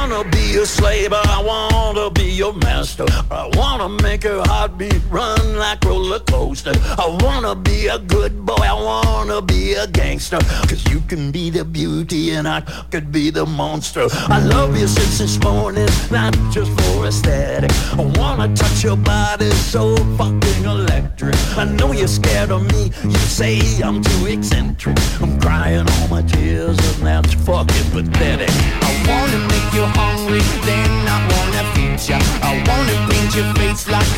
Wanna 0.09 0.29
be 0.31 0.57
a 0.57 0.67
slave, 0.67 1.11
but 1.11 1.27
I 1.29 1.43
wanna 1.43 2.11
be 2.11 2.25
your 2.25 2.53
master. 2.53 3.07
I 3.31 3.51
wanna 3.55 3.89
make 4.03 4.25
your 4.25 4.47
heartbeat 4.47 5.01
run 5.09 5.57
like 5.57 5.83
roller 5.85 6.19
coaster. 6.21 6.73
I 6.99 7.07
wanna 7.23 7.55
be 7.55 7.87
a 7.87 7.99
good 7.99 8.45
boy, 8.45 8.65
I 8.75 8.75
wanna 8.75 9.41
be 9.41 9.73
a 9.75 9.87
gangster. 9.87 10.39
Cause 10.69 10.85
you 10.93 11.01
can 11.09 11.31
be 11.31 11.49
the 11.49 11.65
beauty 11.65 12.33
and 12.33 12.47
I 12.47 12.61
could 12.91 13.13
be 13.13 13.31
the 13.31 13.47
monster. 13.47 14.07
I 14.29 14.41
love 14.41 14.79
you 14.79 14.89
since 14.89 15.19
this 15.19 15.43
morning, 15.43 15.89
not 16.11 16.35
just 16.51 16.71
for 16.81 17.07
aesthetic. 17.07 17.71
I 17.99 18.05
wanna 18.19 18.55
touch 18.55 18.85
your 18.85 18.97
body 18.97 19.51
so 19.73 19.97
fucking 20.19 20.65
electric. 20.65 21.37
I 21.57 21.65
know 21.65 21.93
you're 21.93 22.09
scared 22.21 22.51
of 22.51 22.63
me, 22.73 22.91
you 23.05 23.19
say 23.41 23.59
I'm 23.83 24.03
too 24.03 24.27
eccentric. 24.27 24.99
I'm 25.23 25.41
crying 25.41 25.87
all 25.89 26.09
my 26.09 26.23
tears 26.23 26.79
and 26.93 27.07
that's 27.07 27.33
fucking 27.47 27.89
pathetic. 27.91 28.51
I 28.83 28.93
wanna 29.09 29.39
make 29.49 29.73
you 29.73 29.85
hungry, 30.05 30.43
then 30.69 30.93
I 31.17 31.19
wanna 31.33 31.63
feed 31.73 32.01
ya. 32.09 32.19
I 32.51 32.53
wanna 32.69 32.97
paint 33.09 33.33
your 33.39 33.51
face 33.59 33.85
like 33.95 34.13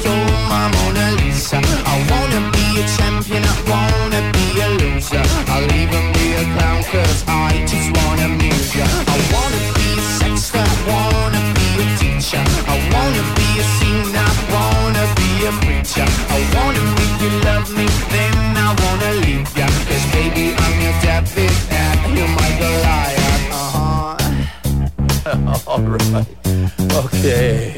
Mona 0.75 1.07
Lisa. 1.21 1.59
I 1.95 1.97
wanna 2.11 2.41
be 2.55 2.67
a 2.83 2.85
champion, 2.97 3.43
I 3.55 3.57
wanna 3.73 4.21
be 4.37 4.47
a 4.67 4.69
loser. 4.81 5.25
I'll 5.53 5.71
even 5.83 6.05
be 6.17 6.27
a 6.43 6.45
clown 6.55 6.81
cause 6.93 7.21
I 7.29 7.51
just 7.71 7.89
wanna 7.99 8.29
ya. 8.77 8.87
I 9.15 9.19
wanna 9.33 9.61
be 9.79 9.89
a 9.97 10.33
I 10.59 10.77
wanna 10.91 11.41
be 11.57 11.69
a 11.85 11.87
teacher. 12.01 12.45
I 12.75 12.77
wanna 12.93 13.23
be 13.39 13.49
a 13.63 13.67
singer, 13.79 14.29
I 14.35 14.39
wanna 14.55 15.05
be 15.19 15.31
a 15.51 15.53
preacher. 15.65 16.07
I 16.37 16.41
wanna 16.55 16.83
make 16.99 17.17
you 17.25 17.33
love 17.49 17.69
me, 17.79 17.87
Alright, 25.69 26.29
okay. 26.93 27.75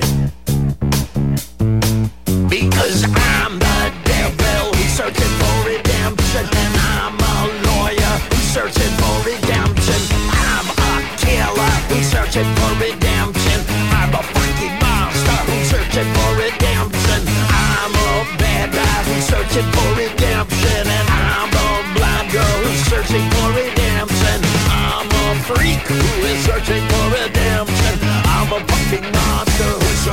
Because 2.50 3.04
I'm 3.08 3.58
the 3.58 3.92
devil 4.04 4.74
who's 4.76 4.92
searching 4.92 5.34
for 5.40 5.56
redemption, 5.64 6.44
and 6.52 6.76
I'm 6.76 7.16
a 7.16 7.48
lawyer 7.64 8.14
who's 8.28 8.44
searching 8.52 8.92
for 9.00 9.16
redemption. 9.24 10.00
I'm 10.36 10.68
a 10.68 11.00
killer 11.16 11.72
who's 11.88 12.04
searching 12.12 12.44
for 12.60 12.72
redemption. 12.76 13.58
I'm 13.96 14.12
a 14.12 14.22
fucking 14.22 14.76
monster 14.84 15.38
who's 15.48 15.70
searching 15.72 16.12
for 16.12 16.30
redemption. 16.36 17.20
I'm 17.48 17.92
a 17.96 18.36
bad 18.36 18.68
guy 18.68 19.00
who's 19.08 19.24
searching 19.24 19.64
for 19.72 19.88
redemption, 19.96 19.97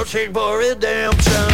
She 0.05 0.27
for 0.27 0.59
redemption. 0.59 1.44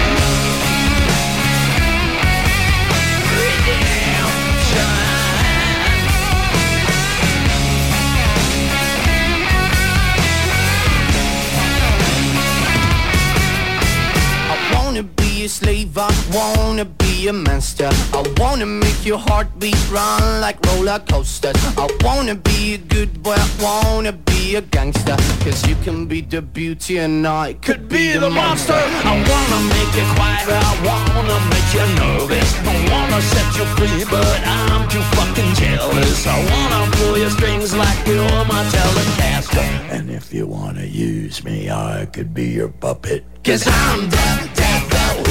Wanna 16.81 16.95
be 16.97 17.27
a 17.27 17.33
monster. 17.33 17.89
I 18.13 18.33
wanna 18.37 18.65
make 18.65 19.05
your 19.05 19.19
heartbeat 19.19 19.77
run 19.91 20.41
like 20.41 20.57
roller 20.67 20.99
coasters. 20.99 21.55
I 21.77 21.87
wanna 22.01 22.35
be 22.35 22.73
a 22.73 22.77
good 22.77 23.21
boy, 23.21 23.35
I 23.37 23.49
wanna 23.61 24.13
be 24.13 24.55
a 24.55 24.61
gangster. 24.61 25.15
Cause 25.43 25.67
you 25.67 25.75
can 25.83 26.07
be 26.07 26.21
the 26.21 26.41
beauty 26.41 26.97
and 26.97 27.27
I 27.27 27.53
could 27.53 27.87
be, 27.87 28.13
the, 28.17 28.29
monster. 28.29 28.73
I 28.73 29.13
wanna 29.29 29.59
make 29.75 29.91
you 29.99 30.05
quiet, 30.15 30.47
I 30.49 30.73
wanna 30.89 31.37
make 31.53 31.69
you 31.77 31.85
nervous. 32.01 32.49
I 32.65 32.75
wanna 32.91 33.21
set 33.21 33.49
you 33.57 33.65
free, 33.77 34.03
but 34.09 34.41
I'm 34.45 34.89
too 34.89 35.03
fucking 35.15 35.53
jealous. 35.55 36.25
I 36.25 36.37
wanna 36.51 36.91
pull 36.97 37.17
your 37.17 37.29
strings 37.29 37.75
like 37.75 38.07
you're 38.07 38.45
my 38.45 38.63
telecaster. 38.73 39.67
And 39.91 40.09
if 40.09 40.33
you 40.33 40.47
wanna 40.47 40.85
use 40.85 41.43
me, 41.43 41.69
I 41.69 42.07
could 42.11 42.33
be 42.33 42.47
your 42.49 42.69
puppet. 42.69 43.23
Cause 43.43 43.67
I'm. 43.67 44.09
We 44.09 44.60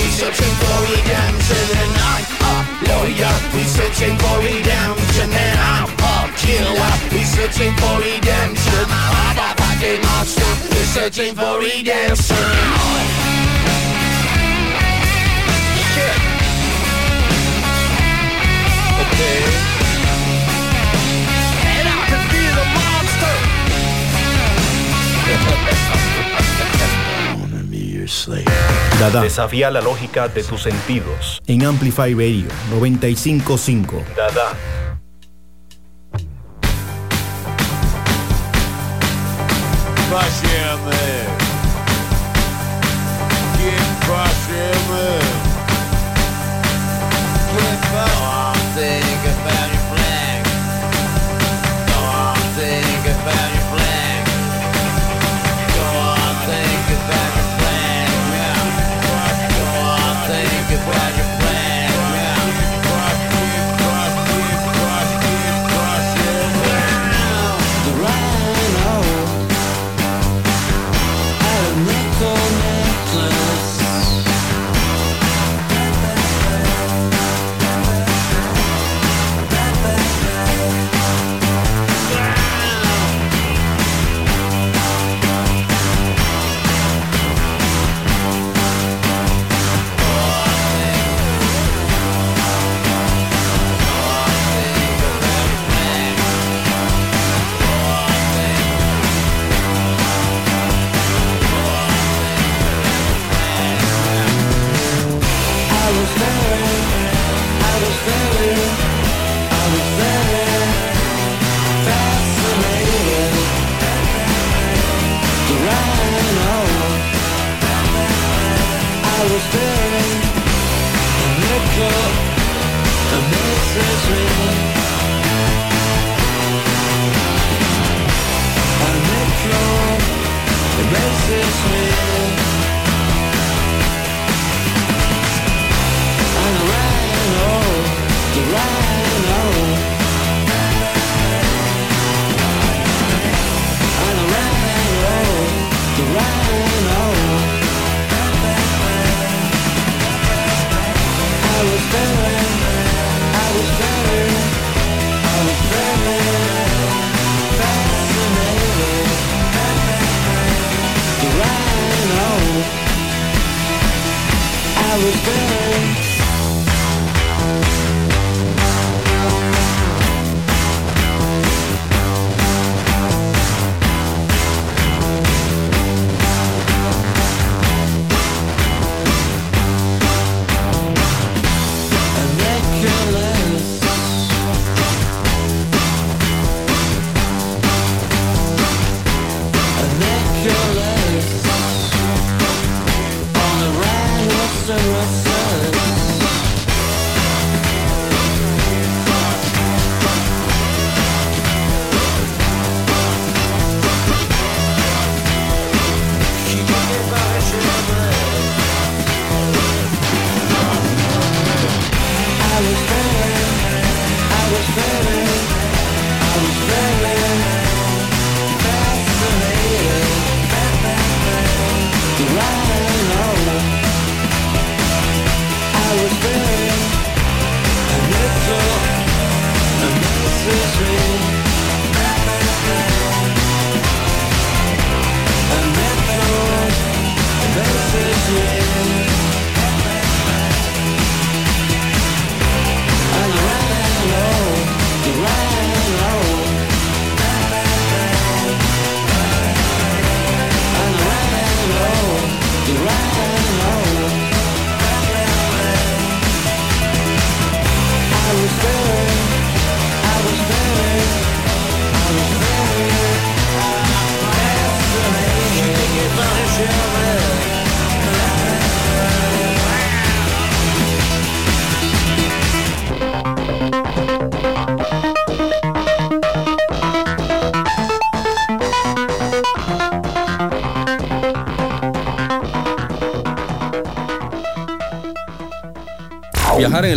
searching 0.09 0.55
for 0.61 0.77
redemption 0.89 1.67
and 1.83 1.93
I'm 2.01 2.25
a 2.41 2.43
lawyer. 2.89 3.35
We 3.55 3.63
searching 3.65 4.17
for 4.19 4.39
redemption 4.39 5.31
and 5.31 5.59
I'm 5.61 5.89
a 5.91 5.93
killer. 6.37 6.93
We 7.13 7.25
searching 7.25 7.75
for 7.77 7.99
redemption. 7.99 8.87
I'm 8.89 9.39
a 9.39 9.55
fucking 9.61 10.01
monster. 10.03 10.53
We 10.71 10.83
searching 10.95 11.35
for 11.35 11.59
redemption. 11.59 12.37
Shit. 15.93 16.17
Okay. 19.03 19.41
And 21.73 21.87
I 21.89 21.91
could 22.09 22.27
be 22.33 22.45
the 22.59 22.67
monster. 22.79 23.37
Dada. 28.99 29.23
Desafía 29.23 29.71
la 29.71 29.81
lógica 29.81 30.27
de 30.27 30.43
tus 30.43 30.63
sentidos. 30.63 31.41
En 31.47 31.65
Amplify 31.65 32.13
Radio 32.13 32.49
955. 32.71 34.03
Dada. 34.17 34.57
Think 48.73 49.25
about 49.27 49.73
your 49.73 49.83
flag 49.95 50.45
think 52.57 53.07
about 53.07 53.55
your 53.55 53.60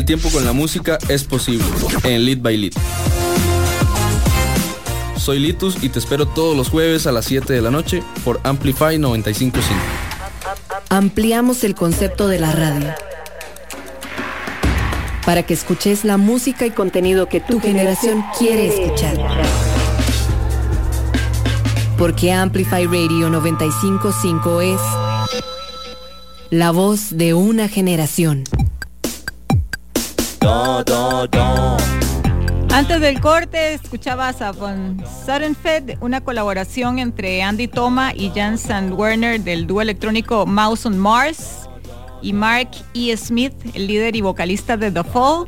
el 0.03 0.05
tiempo 0.05 0.29
con 0.31 0.43
la 0.43 0.51
música 0.51 0.97
es 1.07 1.23
posible 1.23 1.63
en 2.03 2.25
Lead 2.25 2.39
by 2.39 2.57
Lead. 2.57 2.73
Soy 5.15 5.39
Litus 5.39 5.81
y 5.81 5.87
te 5.87 5.99
espero 5.99 6.27
todos 6.27 6.57
los 6.57 6.69
jueves 6.69 7.07
a 7.07 7.13
las 7.13 7.23
7 7.23 7.53
de 7.53 7.61
la 7.61 7.71
noche 7.71 8.03
por 8.25 8.41
Amplify 8.43 8.99
955. 8.99 9.81
Ampliamos 10.89 11.63
el 11.63 11.73
concepto 11.73 12.27
de 12.27 12.37
la 12.37 12.51
radio 12.51 12.93
para 15.25 15.43
que 15.43 15.53
escuches 15.53 16.03
la 16.03 16.17
música 16.17 16.65
y 16.65 16.71
contenido 16.71 17.29
que 17.29 17.39
tu 17.39 17.61
generación 17.61 18.25
quiere 18.37 18.67
escuchar. 18.67 19.15
Porque 21.97 22.33
Amplify 22.33 22.87
Radio 22.87 23.29
955 23.29 24.61
es 24.61 24.81
la 26.49 26.71
voz 26.71 27.15
de 27.17 27.33
una 27.33 27.69
generación. 27.69 28.43
Antes 32.73 32.99
del 32.99 33.21
corte 33.21 33.75
escuchabas 33.75 34.41
a 34.41 34.51
Von 34.51 35.01
Suddenfed, 35.25 35.97
una 36.01 36.19
colaboración 36.19 36.99
entre 36.99 37.41
Andy 37.41 37.69
Toma 37.69 38.13
y 38.13 38.29
Jan 38.35 38.57
Sandwerner 38.57 39.39
del 39.39 39.67
dúo 39.67 39.81
electrónico 39.81 40.45
Mouse 40.45 40.85
on 40.85 40.97
Mars 40.97 41.69
y 42.21 42.33
Mark 42.33 42.71
E. 42.93 43.15
Smith, 43.15 43.53
el 43.73 43.87
líder 43.87 44.17
y 44.17 44.21
vocalista 44.21 44.75
de 44.75 44.91
The 44.91 45.05
Fall. 45.05 45.47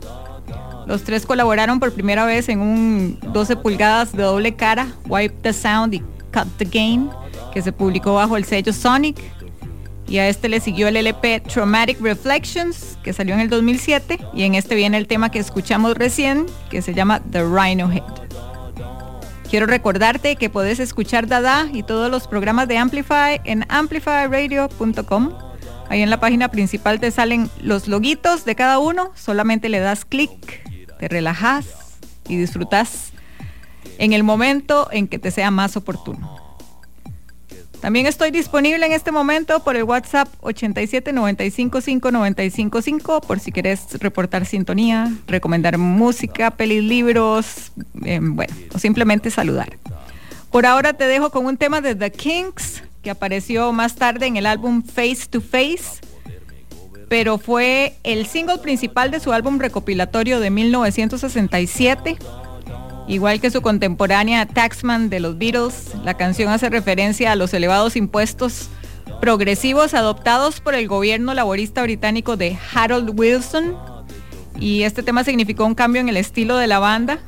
Los 0.85 1.03
tres 1.03 1.25
colaboraron 1.25 1.81
por 1.81 1.91
primera 1.91 2.23
vez 2.25 2.47
en 2.47 2.61
un 2.61 3.19
12 3.33 3.57
pulgadas 3.57 4.13
de 4.13 4.23
doble 4.23 4.55
cara, 4.55 4.87
Wipe 5.09 5.35
the 5.41 5.51
Sound 5.51 5.93
y 5.95 5.99
Cut 6.31 6.47
the 6.57 6.65
Game, 6.65 7.09
que 7.53 7.61
se 7.61 7.73
publicó 7.73 8.13
bajo 8.13 8.37
el 8.37 8.45
sello 8.45 8.71
Sonic. 8.71 9.17
Y 10.07 10.19
a 10.19 10.29
este 10.29 10.49
le 10.49 10.59
siguió 10.59 10.87
el 10.87 10.97
LP 10.97 11.41
Traumatic 11.41 11.99
Reflections, 11.99 12.97
que 13.03 13.13
salió 13.13 13.33
en 13.33 13.41
el 13.41 13.49
2007. 13.49 14.19
Y 14.33 14.43
en 14.43 14.55
este 14.55 14.75
viene 14.75 14.97
el 14.97 15.07
tema 15.07 15.31
que 15.31 15.39
escuchamos 15.39 15.95
recién, 15.95 16.45
que 16.69 16.81
se 16.81 16.93
llama 16.93 17.21
The 17.31 17.43
Rhino 17.43 17.91
Head. 17.91 18.25
Quiero 19.49 19.65
recordarte 19.67 20.35
que 20.35 20.49
puedes 20.49 20.79
escuchar 20.79 21.27
Dada 21.27 21.67
y 21.71 21.83
todos 21.83 22.11
los 22.11 22.27
programas 22.27 22.67
de 22.67 22.77
Amplify 22.77 23.41
en 23.45 23.65
amplifyradio.com. 23.69 25.33
Ahí 25.87 26.01
en 26.01 26.09
la 26.09 26.19
página 26.19 26.49
principal 26.49 26.99
te 26.99 27.11
salen 27.11 27.49
los 27.61 27.87
loguitos 27.87 28.43
de 28.45 28.55
cada 28.55 28.79
uno. 28.79 29.11
Solamente 29.15 29.69
le 29.69 29.79
das 29.79 30.03
clic, 30.03 30.63
te 30.99 31.07
relajas 31.07 31.67
y 32.27 32.37
disfrutas 32.37 33.11
en 33.97 34.13
el 34.13 34.23
momento 34.23 34.89
en 34.91 35.07
que 35.07 35.19
te 35.19 35.31
sea 35.31 35.51
más 35.51 35.77
oportuno. 35.77 36.44
También 37.85 38.07
estoy 38.07 38.31
disponible 38.31 38.83
en 38.83 38.93
este 38.93 39.11
momento 39.11 39.59
por 39.59 39.75
el 39.75 39.83
WhatsApp 39.83 40.27
87955955 40.41 43.21
por 43.21 43.39
si 43.39 43.51
querés 43.51 43.99
reportar 43.99 44.47
sintonía, 44.47 45.13
recomendar 45.27 45.77
música, 45.77 46.49
pelis, 46.49 46.83
libros, 46.83 47.71
eh, 48.03 48.19
bueno, 48.23 48.51
o 48.73 48.79
simplemente 48.79 49.29
saludar. 49.29 49.77
Por 50.49 50.65
ahora 50.65 50.93
te 50.93 51.05
dejo 51.05 51.29
con 51.29 51.45
un 51.45 51.57
tema 51.57 51.79
de 51.79 51.93
The 51.93 52.11
Kinks 52.11 52.81
que 53.03 53.11
apareció 53.11 53.71
más 53.71 53.93
tarde 53.93 54.25
en 54.25 54.37
el 54.37 54.47
álbum 54.47 54.81
Face 54.81 55.27
to 55.29 55.39
Face, 55.39 56.01
pero 57.07 57.37
fue 57.37 57.93
el 58.01 58.25
single 58.25 58.57
principal 58.57 59.11
de 59.11 59.19
su 59.19 59.31
álbum 59.31 59.59
recopilatorio 59.59 60.39
de 60.39 60.49
1967 60.49 62.17
Igual 63.07 63.39
que 63.39 63.51
su 63.51 63.61
contemporánea 63.61 64.45
Taxman 64.47 65.09
de 65.09 65.19
los 65.19 65.37
Beatles, 65.37 65.93
la 66.03 66.15
canción 66.15 66.51
hace 66.51 66.69
referencia 66.69 67.31
a 67.31 67.35
los 67.35 67.53
elevados 67.53 67.95
impuestos 67.95 68.69
progresivos 69.21 69.93
adoptados 69.93 70.59
por 70.59 70.73
el 70.73 70.87
gobierno 70.87 71.33
laborista 71.33 71.83
británico 71.83 72.35
de 72.35 72.57
Harold 72.73 73.11
Wilson. 73.17 73.75
Y 74.59 74.83
este 74.83 75.03
tema 75.03 75.23
significó 75.23 75.65
un 75.65 75.75
cambio 75.75 76.01
en 76.01 76.09
el 76.09 76.17
estilo 76.17 76.57
de 76.57 76.67
la 76.67 76.79
banda, 76.79 77.19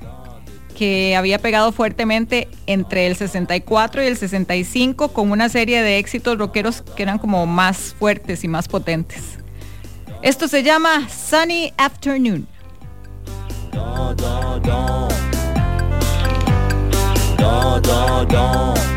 que 0.75 1.15
había 1.15 1.39
pegado 1.39 1.71
fuertemente 1.71 2.47
entre 2.67 3.07
el 3.07 3.15
64 3.15 4.03
y 4.03 4.07
el 4.07 4.17
65 4.17 5.09
con 5.09 5.31
una 5.31 5.49
serie 5.49 5.81
de 5.81 5.97
éxitos 5.97 6.37
rockeros 6.37 6.81
que 6.95 7.03
eran 7.03 7.17
como 7.17 7.45
más 7.45 7.95
fuertes 7.97 8.43
y 8.43 8.47
más 8.47 8.67
potentes. 8.67 9.39
Esto 10.21 10.47
se 10.47 10.63
llama 10.63 11.07
Sunny 11.09 11.73
Afternoon. 11.77 12.47
Da 17.37 17.79
da. 17.79 18.25
Da 18.25 18.96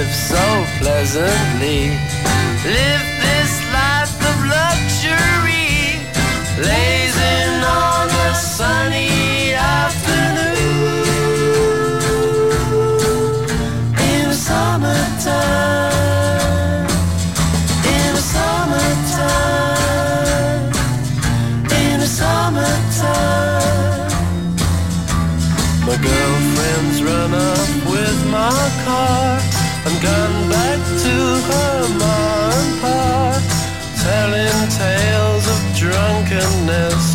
Live 0.00 0.14
so 0.14 0.64
pleasantly. 0.78 1.90
Live 2.64 3.06
this 3.26 3.52
life 3.78 4.16
of 4.30 4.36
luxury. 4.58 6.00
Blazing 6.56 7.56
on 7.84 8.08
a 8.08 8.34
sunny 8.34 8.89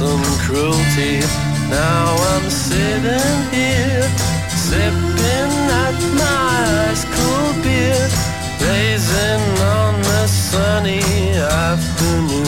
and 0.02 0.26
cruelty. 0.40 1.20
Now 1.70 2.16
I'm 2.32 2.50
sitting 2.50 3.36
here, 3.52 4.04
sipping 4.50 5.54
at 5.84 5.98
my 6.20 6.90
ice 6.90 7.06
cold 7.06 7.64
beer, 7.64 8.10
blazing 8.60 9.44
on 9.64 10.02
the 10.02 10.28
sunny 10.28 11.02
afternoon. 11.38 12.45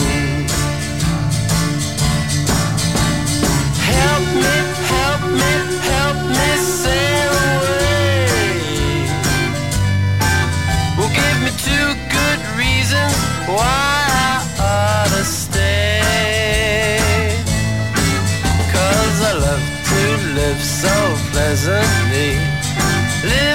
doesn't 21.68 22.10
need. 22.10 23.47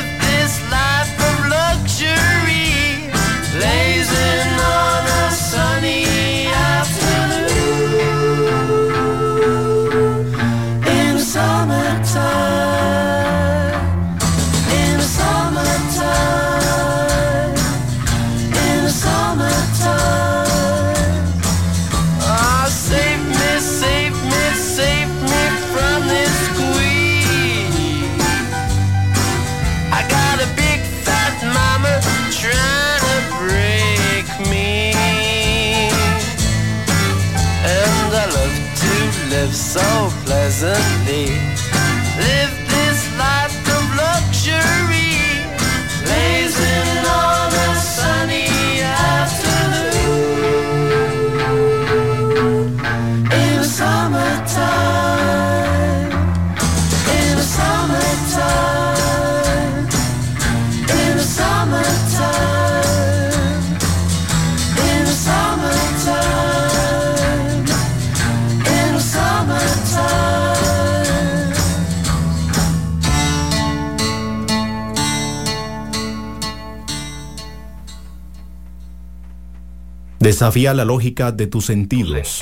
Desafía 80.24 80.74
la 80.74 80.86
lógica 80.86 81.34
de 81.34 81.48
tus 81.48 81.66
sentidos. 81.66 82.42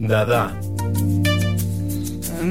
Dada. 0.00 0.58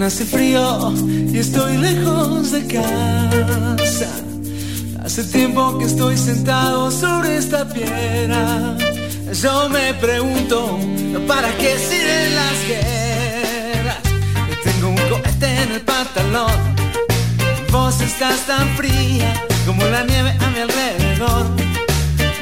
Hace 0.01 0.23
frío 0.23 0.93
y 1.03 1.39
estoy 1.39 1.75
lejos 1.75 2.53
de 2.53 2.65
casa. 2.67 4.09
Hace 5.03 5.25
tiempo 5.25 5.77
que 5.77 5.83
estoy 5.83 6.15
sentado 6.15 6.89
sobre 6.89 7.35
esta 7.35 7.67
piedra. 7.67 8.77
Yo 9.33 9.67
me 9.67 9.93
pregunto, 9.95 10.79
¿para 11.27 11.49
qué 11.57 11.77
sirven 11.77 12.35
las 12.35 12.67
guerras? 12.69 13.97
Yo 14.49 14.71
tengo 14.71 14.87
un 14.87 14.95
cohete 14.95 15.63
en 15.63 15.71
el 15.73 15.81
pantalón. 15.81 16.59
Vos 17.73 17.99
estás 17.99 18.47
tan 18.47 18.69
fría 18.77 19.33
como 19.65 19.83
la 19.83 20.05
nieve 20.05 20.29
a 20.39 20.49
mi 20.49 20.59
alrededor. 20.59 21.47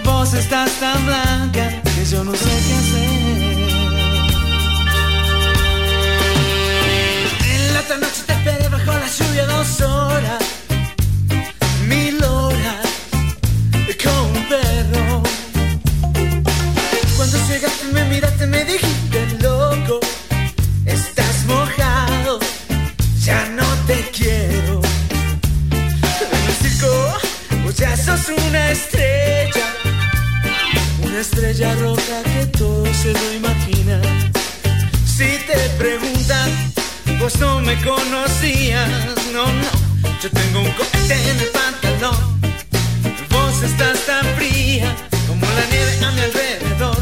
Vos 0.06 0.36
estás 0.36 0.72
tan 0.80 1.04
blanca 1.08 1.89
yo 2.10 2.24
no 2.24 2.34
sé 2.34 2.46
qué 2.46 2.74
hacer. 2.74 3.10
En 7.46 7.74
la 7.74 7.80
otra 7.82 7.98
noche 7.98 8.24
te 8.26 8.34
esperé 8.34 8.68
bajo 8.70 8.92
la 8.92 9.08
lluvia 9.08 9.46
dos 9.46 9.82
horas, 9.82 10.44
estrella 31.32 31.76
roja 31.76 32.24
que 32.24 32.46
todo 32.58 32.86
se 32.94 33.14
lo 33.14 33.34
imagina. 33.34 34.02
Si 35.06 35.30
te 35.48 35.58
preguntan, 35.78 36.50
vos 37.20 37.38
no 37.40 37.62
me 37.62 37.76
conocías, 37.82 38.90
no, 39.32 39.46
no. 39.46 39.72
Yo 40.22 40.30
tengo 40.32 40.60
un 40.62 40.72
cohete 40.72 41.18
en 41.32 41.40
el 41.40 41.52
pantalón. 41.60 42.42
Vos 43.30 43.62
estás 43.62 44.00
tan 44.08 44.26
fría 44.38 44.96
como 45.28 45.46
la 45.46 45.66
nieve 45.72 46.06
a 46.06 46.12
mi 46.12 46.22
alrededor. 46.22 46.98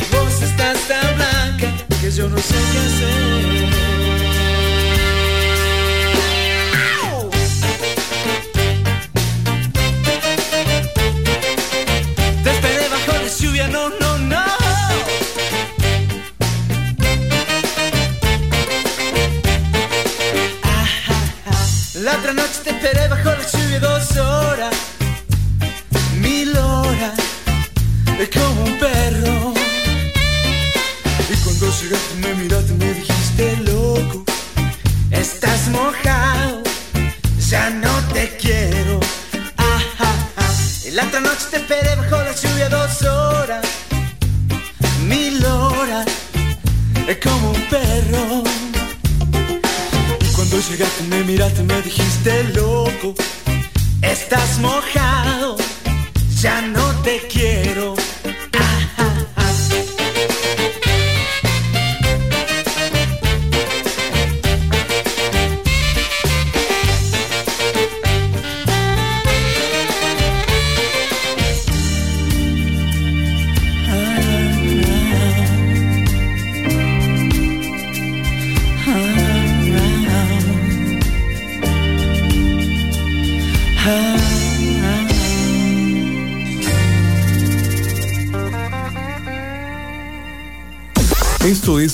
Y 0.00 0.14
vos 0.14 0.42
estás 0.42 0.78
tan 0.88 1.16
blanca 1.16 1.68
que 2.00 2.10
yo 2.10 2.28
no 2.28 2.38
sé 2.38 2.54
qué 2.72 2.78
hacer. 2.78 3.47
Otra 22.30 22.42
noche 22.42 22.60
te 22.62 22.70
esperé 22.70 23.08
bajo 23.08 23.30
la 23.30 23.46
lluvia 23.50 23.80
dos 23.80 24.16
horas, 24.18 24.74
mil 26.20 26.54
horas, 26.58 27.18
es 28.18 28.28
como 28.28 28.64
un 28.64 28.78
perro. 28.78 29.54
Y 31.30 31.36
cuando 31.42 31.70
llegaste 31.80 32.14
me 32.20 32.34
miraste 32.34 32.74
me 32.74 32.92
dijiste 32.92 33.56
loco, 33.64 34.24
estás 35.10 35.68
mojado, 35.68 36.62
ya 37.48 37.70
no 37.70 37.94
te 38.12 38.36
quiero. 38.36 39.00
Y 40.86 40.90
la 40.90 41.04
otra 41.04 41.20
noche 41.20 41.46
te 41.50 41.56
esperé 41.56 41.96
bajo 41.96 42.16
la 42.16 42.34
lluvia 42.34 42.68
dos 42.68 43.02
horas, 43.02 43.64
mil 45.06 45.42
horas, 45.46 46.06
es 47.06 47.16
como 47.18 47.52
un 47.52 47.62
perro. 47.68 47.87
Cuando 50.58 50.72
llegaste 50.72 51.04
me 51.04 51.22
miraste 51.22 51.62
me 51.62 51.82
dijiste 51.82 52.42
loco. 52.52 53.14
Estás 54.02 54.58
mojado, 54.58 55.56
ya 56.40 56.60
no 56.62 56.84
te 57.02 57.20
quiero 57.28 57.97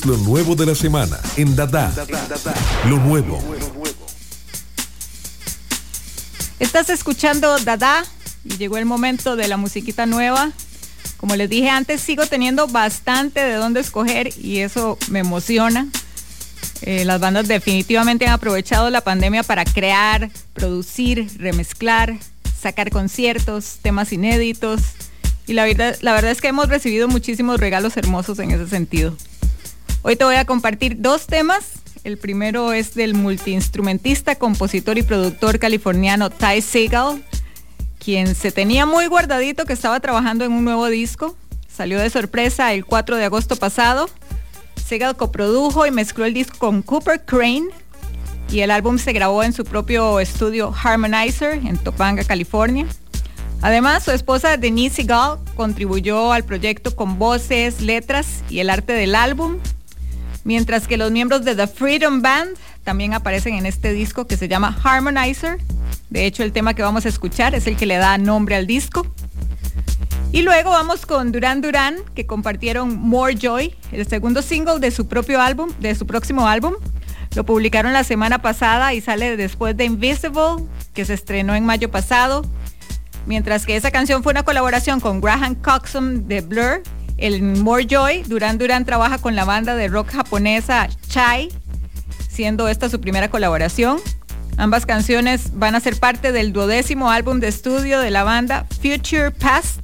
lo 0.05 0.19
nuevo 0.19 0.55
de 0.55 0.67
la 0.67 0.75
semana 0.75 1.19
en 1.37 1.57
Dada. 1.57 1.93
Lo 2.89 2.99
nuevo. 2.99 3.43
Estás 6.61 6.91
escuchando 6.91 7.59
Dada 7.61 8.05
y 8.45 8.59
llegó 8.59 8.77
el 8.77 8.85
momento 8.85 9.35
de 9.35 9.49
la 9.49 9.57
musiquita 9.57 10.05
nueva. 10.05 10.53
Como 11.17 11.37
les 11.37 11.49
dije 11.49 11.71
antes, 11.71 12.03
sigo 12.03 12.27
teniendo 12.27 12.67
bastante 12.67 13.41
de 13.41 13.55
dónde 13.55 13.81
escoger 13.81 14.31
y 14.39 14.59
eso 14.59 14.99
me 15.09 15.21
emociona. 15.21 15.89
Eh, 16.83 17.07
las 17.07 17.19
bandas 17.19 17.49
definitivamente 17.49 18.27
han 18.27 18.35
aprovechado 18.35 18.91
la 18.91 19.01
pandemia 19.01 19.43
para 19.43 19.65
crear, 19.65 20.31
producir, 20.53 21.31
remezclar, 21.39 22.19
sacar 22.61 22.91
conciertos, 22.91 23.79
temas 23.81 24.13
inéditos. 24.13 24.83
Y 25.47 25.55
la 25.55 25.65
verdad, 25.65 25.97
la 26.03 26.13
verdad 26.13 26.31
es 26.31 26.43
que 26.43 26.49
hemos 26.49 26.69
recibido 26.69 27.09
muchísimos 27.09 27.59
regalos 27.59 27.97
hermosos 27.97 28.39
en 28.39 28.51
ese 28.51 28.69
sentido. 28.69 29.17
Hoy 30.07 30.17
te 30.17 30.25
voy 30.25 30.35
a 30.35 30.45
compartir 30.45 31.01
dos 31.01 31.27
temas. 31.27 31.65
El 32.05 32.19
primero 32.19 32.75
es 32.75 32.95
del 32.95 33.15
multiinstrumentista, 33.15 34.35
compositor 34.35 34.99
y 34.99 35.03
productor 35.03 35.59
californiano 35.59 36.29
Ty 36.29 36.61
Segal, 36.61 37.25
quien 38.05 38.35
se 38.35 38.53
tenía 38.53 38.85
muy 38.85 39.07
guardadito 39.07 39.65
que 39.65 39.73
estaba 39.73 39.99
trabajando 40.01 40.45
en 40.45 40.53
un 40.53 40.63
nuevo 40.63 40.89
disco. 40.89 41.35
Salió 41.75 41.99
de 41.99 42.11
sorpresa 42.11 42.75
el 42.75 42.85
4 42.85 43.17
de 43.17 43.25
agosto 43.25 43.57
pasado. 43.57 44.11
Segal 44.77 45.17
coprodujo 45.17 45.87
y 45.87 45.91
mezcló 45.91 46.27
el 46.27 46.35
disco 46.35 46.59
con 46.59 46.83
Cooper 46.83 47.25
Crane 47.25 47.69
y 48.51 48.61
el 48.61 48.73
álbum 48.73 48.99
se 48.99 49.15
grabó 49.15 49.43
en 49.43 49.55
su 49.55 49.65
propio 49.65 50.21
estudio 50.21 50.75
Harmonizer 50.83 51.55
en 51.55 51.79
Topanga, 51.79 52.25
California. 52.25 52.87
Además, 53.63 54.05
su 54.05 54.11
esposa 54.11 54.59
Denise 54.59 54.97
Segal 54.97 55.39
contribuyó 55.57 56.31
al 56.31 56.45
proyecto 56.45 56.95
con 56.95 57.19
voces, 57.19 57.81
letras 57.81 58.45
y 58.51 58.59
el 58.59 58.69
arte 58.69 58.93
del 58.93 59.15
álbum, 59.15 59.57
mientras 60.45 60.87
que 60.87 60.97
los 60.97 61.11
miembros 61.11 61.45
de 61.45 61.55
The 61.55 61.67
Freedom 61.67 62.23
Band 62.23 62.57
también 62.85 63.15
aparecen 63.15 63.55
en 63.55 63.67
este 63.67 63.93
disco 63.93 64.27
que 64.27 64.37
se 64.37 64.47
llama 64.47 64.79
Harmonizer. 64.85 65.59
De 66.11 66.27
hecho, 66.27 66.43
el 66.43 66.53
tema 66.53 66.75
que 66.75 66.83
vamos 66.83 67.07
a 67.07 67.09
escuchar 67.09 67.55
es 67.55 67.67
el 67.67 67.77
que 67.77 67.87
le 67.87 67.97
da 67.97 68.19
nombre 68.19 68.55
al 68.55 68.67
disco. 68.67 69.07
Y 70.33 70.43
luego 70.43 70.71
vamos 70.71 71.07
con 71.07 71.33
Duran 71.33 71.61
Duran, 71.61 71.97
que 72.15 72.27
compartieron 72.27 72.99
More 72.99 73.37
Joy, 73.37 73.75
el 73.93 74.07
segundo 74.07 74.43
single 74.43 74.81
de 74.81 74.91
su 74.91 75.07
propio 75.07 75.41
álbum, 75.41 75.71
de 75.79 75.95
su 75.95 76.07
próximo 76.07 76.49
álbum. 76.49 76.75
Lo 77.35 77.45
publicaron 77.45 77.93
la 77.93 78.05
semana 78.05 78.43
pasada 78.43 78.95
y 78.95 79.01
sale 79.01 79.37
después 79.37 79.77
de 79.77 79.85
Invisible, 79.85 80.67
que 80.93 81.05
se 81.05 81.15
estrenó 81.15 81.55
en 81.55 81.65
mayo 81.65 81.91
pasado. 81.91 82.45
Mientras 83.27 83.65
que 83.65 83.77
esa 83.77 83.91
canción 83.91 84.23
fue 84.23 84.33
una 84.33 84.43
colaboración 84.43 85.01
con 85.01 85.21
Graham 85.21 85.55
Coxon 85.55 86.29
de 86.29 86.41
Blur. 86.43 86.83
El 87.25 87.41
More 87.41 87.87
Joy, 87.87 88.23
Duran 88.25 88.59
Duran 88.59 88.85
trabaja 88.85 89.17
con 89.17 89.35
la 89.35 89.47
banda 89.47 89.75
de 89.77 89.89
rock 89.89 90.11
japonesa 90.11 90.89
Chai. 91.09 91.49
siendo 92.29 92.69
esta 92.69 92.91
su 92.91 93.01
primera 93.01 93.31
colaboración. 93.31 93.97
Ambas 94.59 94.85
canciones 94.85 95.59
van 95.59 95.75
a 95.75 95.81
ser 95.81 95.99
parte 95.99 96.33
del 96.33 96.53
duodécimo 96.53 97.11
álbum 97.11 97.41
de 97.41 97.49
estudio 97.49 98.01
de 98.01 98.11
la 98.11 98.25
banda 98.25 98.67
Future 98.83 99.31
Past. 99.31 99.81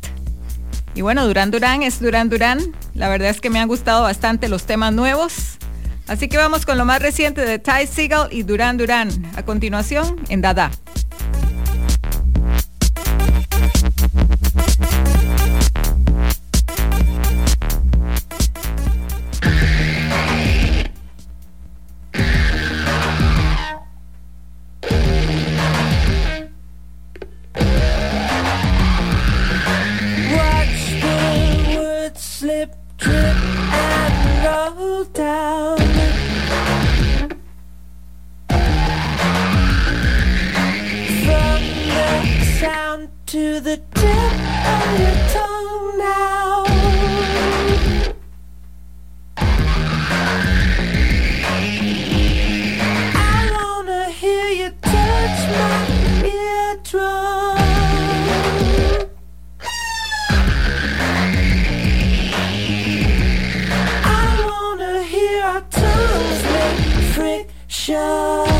Y 0.95 1.01
bueno, 1.01 1.26
Duran 1.26 1.51
Duran 1.51 1.82
es 1.82 1.99
Duran 1.99 2.28
Duran. 2.28 2.61
La 2.93 3.09
verdad 3.09 3.30
es 3.30 3.41
que 3.41 3.49
me 3.49 3.59
han 3.59 3.68
gustado 3.68 4.03
bastante 4.03 4.51
los 4.51 4.64
temas 4.64 4.93
nuevos. 4.93 5.57
Así 6.09 6.28
que 6.28 6.36
vamos 6.36 6.66
con 6.66 6.76
lo 6.76 6.84
más 6.84 7.01
reciente 7.01 7.47
de 7.47 7.59
Ty 7.59 7.86
Seagal 7.91 8.28
y 8.30 8.43
Duran 8.43 8.76
Duran. 8.76 9.09
A 9.34 9.47
continuación, 9.47 10.20
en 10.28 10.43
Dada. 10.43 10.70
And 33.07 34.44
roll 34.44 35.05
down. 35.05 35.78
From 41.24 41.61
the 41.94 42.44
sound 42.59 43.09
to 43.26 43.61
the 43.61 43.76
tip 43.94 44.32
of 44.66 45.01
your 45.01 45.30
show. 67.71 68.59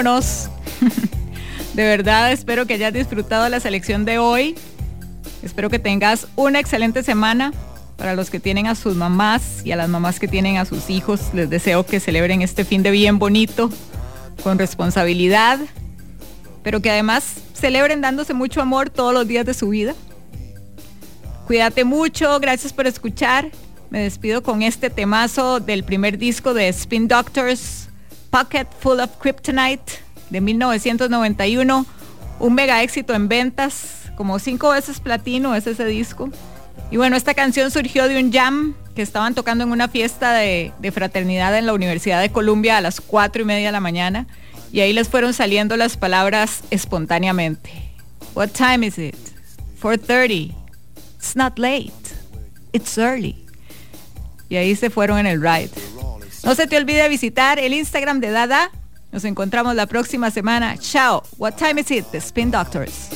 de 1.74 1.82
verdad, 1.82 2.32
espero 2.32 2.66
que 2.66 2.74
hayas 2.74 2.92
disfrutado 2.92 3.48
la 3.50 3.60
selección 3.60 4.06
de 4.06 4.18
hoy. 4.18 4.54
Espero 5.42 5.68
que 5.68 5.78
tengas 5.78 6.26
una 6.36 6.58
excelente 6.58 7.02
semana. 7.02 7.52
Para 7.98 8.14
los 8.14 8.30
que 8.30 8.40
tienen 8.40 8.66
a 8.66 8.74
sus 8.74 8.96
mamás 8.96 9.60
y 9.62 9.72
a 9.72 9.76
las 9.76 9.90
mamás 9.90 10.18
que 10.18 10.26
tienen 10.26 10.56
a 10.56 10.64
sus 10.64 10.88
hijos, 10.88 11.20
les 11.34 11.50
deseo 11.50 11.84
que 11.84 12.00
celebren 12.00 12.40
este 12.40 12.64
fin 12.64 12.82
de 12.82 12.90
bien 12.90 13.18
bonito, 13.18 13.68
con 14.42 14.58
responsabilidad, 14.58 15.58
pero 16.62 16.80
que 16.80 16.90
además 16.90 17.34
celebren 17.52 18.00
dándose 18.00 18.32
mucho 18.32 18.62
amor 18.62 18.88
todos 18.88 19.12
los 19.12 19.28
días 19.28 19.44
de 19.44 19.52
su 19.52 19.68
vida. 19.68 19.94
Cuídate 21.46 21.84
mucho, 21.84 22.40
gracias 22.40 22.72
por 22.72 22.86
escuchar. 22.86 23.50
Me 23.90 24.00
despido 24.00 24.42
con 24.42 24.62
este 24.62 24.88
temazo 24.88 25.60
del 25.60 25.84
primer 25.84 26.16
disco 26.16 26.54
de 26.54 26.68
Spin 26.68 27.06
Doctors, 27.06 27.89
Pocket 28.30 28.66
Full 28.80 29.00
of 29.00 29.10
Kryptonite, 29.18 29.92
de 30.30 30.40
1991. 30.40 31.86
Un 32.38 32.54
mega 32.54 32.82
éxito 32.82 33.14
en 33.14 33.28
ventas, 33.28 34.10
como 34.16 34.38
cinco 34.38 34.70
veces 34.70 35.00
platino 35.00 35.54
es 35.54 35.66
ese 35.66 35.84
disco. 35.84 36.30
Y 36.90 36.96
bueno, 36.96 37.16
esta 37.16 37.34
canción 37.34 37.70
surgió 37.70 38.08
de 38.08 38.22
un 38.22 38.32
jam 38.32 38.74
que 38.94 39.02
estaban 39.02 39.34
tocando 39.34 39.64
en 39.64 39.72
una 39.72 39.88
fiesta 39.88 40.32
de, 40.32 40.72
fraternidad 40.92 41.56
en 41.56 41.66
la 41.66 41.72
Universidad 41.72 42.20
de 42.20 42.30
Columbia 42.30 42.78
a 42.78 42.80
las 42.80 43.00
cuatro 43.00 43.42
y 43.42 43.44
media 43.44 43.66
de 43.66 43.72
la 43.72 43.80
mañana. 43.80 44.26
Y 44.72 44.80
ahí 44.80 44.92
les 44.92 45.08
fueron 45.08 45.34
saliendo 45.34 45.76
las 45.76 45.96
palabras 45.96 46.62
espontáneamente. 46.70 47.70
What 48.34 48.50
time 48.50 48.86
is 48.86 48.98
it? 48.98 49.16
4.30. 49.82 50.54
It's 51.16 51.36
not 51.36 51.58
late. 51.58 51.92
It's 52.72 52.96
early. 52.98 53.44
Y 54.48 54.56
ahí 54.56 54.74
se 54.76 54.90
fueron 54.90 55.18
en 55.18 55.26
el 55.26 55.40
ride. 55.40 55.70
No 56.50 56.56
se 56.56 56.66
te 56.66 56.76
olvide 56.76 57.08
visitar 57.08 57.60
el 57.60 57.72
Instagram 57.72 58.18
de 58.18 58.32
Dada. 58.32 58.72
Nos 59.12 59.24
encontramos 59.24 59.76
la 59.76 59.86
próxima 59.86 60.32
semana. 60.32 60.76
Chao. 60.78 61.22
What 61.38 61.52
time 61.52 61.80
is 61.80 61.92
it? 61.92 62.06
The 62.06 62.18
Spin 62.18 62.50
Doctors. 62.50 63.08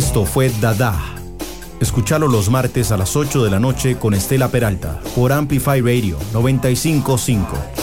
Esto 0.00 0.24
fue 0.24 0.50
Dada. 0.62 0.98
Escuchalo 1.78 2.26
los 2.26 2.48
martes 2.48 2.90
a 2.90 2.96
las 2.96 3.16
8 3.16 3.44
de 3.44 3.50
la 3.50 3.60
noche 3.60 3.98
con 3.98 4.14
Estela 4.14 4.48
Peralta 4.48 4.98
por 5.14 5.30
Amplify 5.30 5.82
Radio 5.82 6.16
955. 6.32 7.79